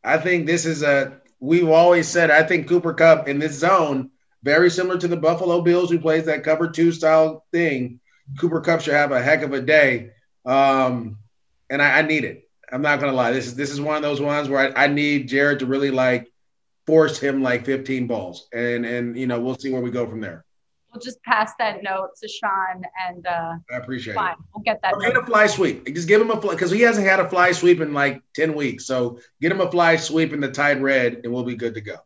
I 0.04 0.18
think 0.18 0.46
this 0.46 0.64
is 0.64 0.82
a, 0.82 1.20
we've 1.40 1.68
always 1.68 2.06
said, 2.08 2.30
I 2.30 2.42
think 2.42 2.68
Cooper 2.68 2.94
Kupp 2.94 3.28
in 3.28 3.38
this 3.38 3.54
zone, 3.54 4.10
very 4.42 4.70
similar 4.70 4.98
to 4.98 5.08
the 5.08 5.16
Buffalo 5.16 5.60
Bills 5.60 5.90
who 5.90 5.98
plays 5.98 6.24
that 6.26 6.44
cover 6.44 6.68
two 6.68 6.92
style 6.92 7.44
thing 7.52 8.00
Cooper 8.38 8.60
Kupp 8.60 8.80
should 8.80 8.94
have 8.94 9.12
a 9.12 9.22
heck 9.22 9.42
of 9.42 9.52
a 9.52 9.60
day. 9.60 10.10
Um, 10.44 11.18
and 11.70 11.80
I, 11.80 11.98
I, 11.98 12.02
need 12.02 12.24
it. 12.24 12.48
I'm 12.70 12.82
not 12.82 13.00
gonna 13.00 13.12
lie. 13.12 13.32
This 13.32 13.46
is 13.46 13.54
this 13.54 13.70
is 13.70 13.80
one 13.80 13.96
of 13.96 14.02
those 14.02 14.20
ones 14.20 14.48
where 14.48 14.76
I, 14.76 14.84
I, 14.84 14.86
need 14.88 15.28
Jared 15.28 15.60
to 15.60 15.66
really 15.66 15.90
like 15.90 16.32
force 16.86 17.18
him 17.18 17.42
like 17.42 17.64
15 17.64 18.06
balls, 18.06 18.48
and 18.52 18.84
and 18.84 19.16
you 19.16 19.26
know 19.26 19.40
we'll 19.40 19.56
see 19.56 19.70
where 19.70 19.80
we 19.80 19.90
go 19.90 20.06
from 20.06 20.20
there. 20.20 20.44
We'll 20.92 21.00
just 21.00 21.22
pass 21.22 21.52
that 21.58 21.82
note 21.82 22.10
to 22.20 22.28
Sean, 22.28 22.82
and 23.08 23.26
uh, 23.26 23.54
I 23.70 23.76
appreciate 23.76 24.14
fine. 24.14 24.32
it. 24.32 24.38
We'll 24.54 24.64
get 24.64 24.80
that. 24.82 24.94
Get 25.00 25.16
a 25.16 25.24
fly 25.24 25.46
sweep. 25.46 25.86
Just 25.94 26.08
give 26.08 26.20
him 26.20 26.30
a 26.30 26.40
fly 26.40 26.54
because 26.54 26.70
he 26.70 26.80
hasn't 26.80 27.06
had 27.06 27.20
a 27.20 27.28
fly 27.28 27.52
sweep 27.52 27.80
in 27.80 27.94
like 27.94 28.22
10 28.34 28.54
weeks. 28.54 28.86
So 28.86 29.18
get 29.40 29.52
him 29.52 29.60
a 29.60 29.70
fly 29.70 29.96
sweep 29.96 30.32
in 30.32 30.40
the 30.40 30.50
tight 30.50 30.80
red, 30.80 31.20
and 31.24 31.32
we'll 31.32 31.44
be 31.44 31.56
good 31.56 31.74
to 31.74 31.80
go 31.80 31.96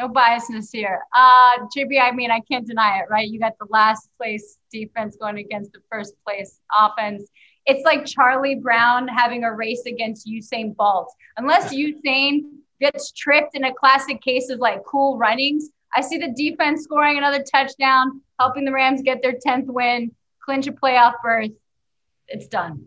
no 0.00 0.08
biasness 0.08 0.68
here. 0.72 1.02
Uh, 1.14 1.58
JB, 1.76 2.00
I 2.00 2.12
mean, 2.12 2.30
I 2.30 2.40
can't 2.40 2.66
deny 2.66 2.98
it, 3.00 3.06
right? 3.10 3.28
You 3.28 3.38
got 3.38 3.58
the 3.58 3.66
last 3.68 4.08
place 4.16 4.58
defense 4.72 5.16
going 5.16 5.38
against 5.38 5.72
the 5.72 5.80
first 5.90 6.14
place 6.24 6.60
offense. 6.76 7.28
It's 7.66 7.84
like 7.84 8.06
Charlie 8.06 8.56
Brown 8.56 9.06
having 9.06 9.44
a 9.44 9.54
race 9.54 9.82
against 9.86 10.26
Usain 10.26 10.74
Bolt. 10.74 11.12
Unless 11.36 11.74
Usain 11.74 12.40
gets 12.80 13.12
tripped 13.12 13.54
in 13.54 13.64
a 13.64 13.74
classic 13.74 14.22
case 14.22 14.48
of 14.48 14.58
like 14.58 14.82
cool 14.84 15.18
runnings, 15.18 15.68
I 15.94 16.00
see 16.00 16.16
the 16.16 16.32
defense 16.36 16.84
scoring 16.84 17.18
another 17.18 17.42
touchdown, 17.42 18.22
helping 18.38 18.64
the 18.64 18.72
Rams 18.72 19.02
get 19.02 19.22
their 19.22 19.34
10th 19.34 19.66
win, 19.66 20.12
clinch 20.42 20.66
a 20.66 20.72
playoff 20.72 21.14
berth. 21.22 21.50
It's 22.28 22.46
done. 22.46 22.86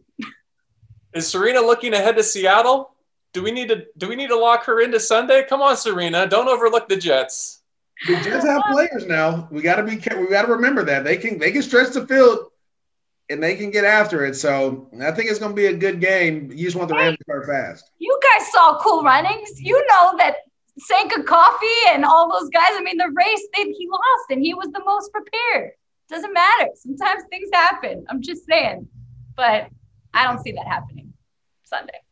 Is 1.14 1.28
Serena 1.28 1.62
looking 1.62 1.94
ahead 1.94 2.16
to 2.16 2.24
Seattle? 2.24 2.93
Do 3.34 3.42
we 3.42 3.52
need 3.52 3.70
to 3.70 3.86
do 3.98 4.08
we 4.08 4.16
need 4.16 4.28
to 4.28 4.38
lock 4.38 4.66
her 4.66 4.80
into 4.82 5.00
Sunday? 5.00 5.46
Come 5.48 5.62
on, 5.62 5.76
Serena, 5.76 6.28
don't 6.28 6.48
overlook 6.48 6.88
the 6.88 6.96
Jets. 6.96 7.62
The 8.08 8.16
Jets 8.18 8.46
have 8.46 8.64
players 8.72 9.06
now. 9.08 9.48
We 9.52 9.62
got 9.62 9.76
to 9.76 9.84
be 9.84 9.96
we 9.96 10.28
got 10.28 10.44
to 10.44 10.52
remember 10.54 10.84
that 10.86 11.04
they 11.04 11.18
can 11.18 11.40
they 11.40 11.52
can 11.52 11.64
stretch 11.64 11.94
the 11.94 12.06
field 12.06 12.52
and 13.30 13.42
they 13.42 13.56
can 13.56 13.72
get 13.72 13.86
after 13.86 14.26
it. 14.26 14.36
So 14.36 14.90
I 15.02 15.12
think 15.12 15.30
it's 15.30 15.40
going 15.40 15.52
to 15.52 15.56
be 15.56 15.68
a 15.68 15.74
good 15.74 16.00
game. 16.00 16.52
You 16.52 16.66
just 16.66 16.76
want 16.76 16.90
the 16.90 16.96
Rams 16.96 17.18
to 17.18 17.24
start 17.24 17.48
fast. 17.48 17.90
You 18.00 18.20
guys 18.22 18.52
saw 18.52 18.80
cool 18.82 19.04
runnings. 19.04 19.60
You 19.60 19.84
know 19.88 20.16
that 20.18 20.36
Sanka 20.78 21.24
Coffie 21.24 21.94
and 21.94 22.06
all 22.06 22.32
those 22.32 22.50
guys. 22.50 22.70
I 22.72 22.82
mean, 22.82 22.98
the 22.98 23.12
race 23.16 23.48
they, 23.56 23.64
he 23.64 23.88
lost 23.90 24.30
and 24.30 24.42
he 24.42 24.54
was 24.54 24.68
the 24.74 24.84
most 24.86 25.12
prepared. 25.12 25.72
Doesn't 26.10 26.34
matter. 26.34 26.70
Sometimes 26.76 27.24
things 27.30 27.50
happen. 27.54 28.06
I'm 28.10 28.22
just 28.22 28.46
saying, 28.46 28.88
but 29.36 29.70
I 30.14 30.26
don't 30.26 30.44
see 30.44 30.52
that 30.52 30.68
happening 30.68 31.14
Sunday. 31.64 32.03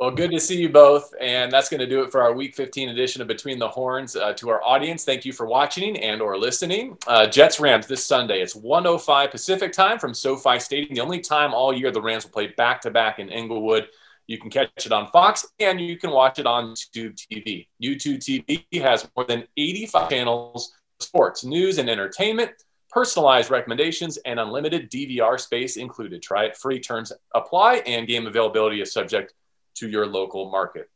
Well, 0.00 0.10
good 0.10 0.30
to 0.30 0.40
see 0.40 0.58
you 0.58 0.70
both. 0.70 1.12
And 1.20 1.52
that's 1.52 1.68
going 1.68 1.80
to 1.80 1.86
do 1.86 2.02
it 2.02 2.10
for 2.10 2.22
our 2.22 2.32
week 2.32 2.54
15 2.54 2.88
edition 2.88 3.20
of 3.20 3.28
Between 3.28 3.58
the 3.58 3.68
Horns. 3.68 4.16
Uh, 4.16 4.32
to 4.32 4.48
our 4.48 4.64
audience, 4.64 5.04
thank 5.04 5.26
you 5.26 5.32
for 5.34 5.44
watching 5.44 5.98
and 5.98 6.22
or 6.22 6.38
listening. 6.38 6.96
Uh, 7.06 7.26
Jets 7.26 7.60
Rams 7.60 7.86
this 7.86 8.02
Sunday. 8.02 8.40
It's 8.40 8.56
105 8.56 9.30
Pacific 9.30 9.72
time 9.74 9.98
from 9.98 10.14
SoFi 10.14 10.58
Stadium. 10.58 10.94
The 10.94 11.02
only 11.02 11.20
time 11.20 11.52
all 11.52 11.70
year 11.70 11.90
the 11.90 12.00
Rams 12.00 12.24
will 12.24 12.30
play 12.30 12.46
back 12.46 12.80
to 12.80 12.90
back 12.90 13.18
in 13.18 13.28
Inglewood. 13.28 13.88
You 14.26 14.38
can 14.38 14.48
catch 14.48 14.70
it 14.86 14.90
on 14.90 15.10
Fox 15.10 15.46
and 15.58 15.78
you 15.78 15.98
can 15.98 16.12
watch 16.12 16.38
it 16.38 16.46
on 16.46 16.72
YouTube 16.72 17.16
TV. 17.16 17.66
YouTube 17.82 18.24
TV 18.24 18.80
has 18.80 19.06
more 19.14 19.26
than 19.26 19.44
85 19.58 20.08
channels, 20.08 20.72
sports, 20.98 21.44
news, 21.44 21.76
and 21.76 21.90
entertainment, 21.90 22.52
personalized 22.88 23.50
recommendations, 23.50 24.16
and 24.24 24.40
unlimited 24.40 24.90
DVR 24.90 25.38
space 25.38 25.76
included. 25.76 26.22
Try 26.22 26.44
it 26.44 26.56
free. 26.56 26.80
Terms 26.80 27.12
apply 27.34 27.82
and 27.84 28.06
game 28.06 28.26
availability 28.26 28.80
is 28.80 28.94
subject 28.94 29.34
to 29.76 29.88
your 29.88 30.06
local 30.06 30.50
market. 30.50 30.90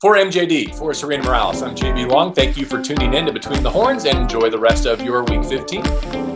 For 0.00 0.14
MJD, 0.14 0.74
for 0.76 0.94
Serena 0.94 1.24
Morales, 1.24 1.62
I'm 1.62 1.74
JB 1.74 2.08
Long. 2.08 2.32
Thank 2.32 2.56
you 2.56 2.64
for 2.64 2.80
tuning 2.80 3.12
in 3.12 3.26
to 3.26 3.32
Between 3.32 3.62
the 3.62 3.70
Horns 3.70 4.06
and 4.06 4.18
enjoy 4.18 4.48
the 4.48 4.58
rest 4.58 4.86
of 4.86 5.02
your 5.02 5.24
week 5.24 5.44
15. 5.44 6.29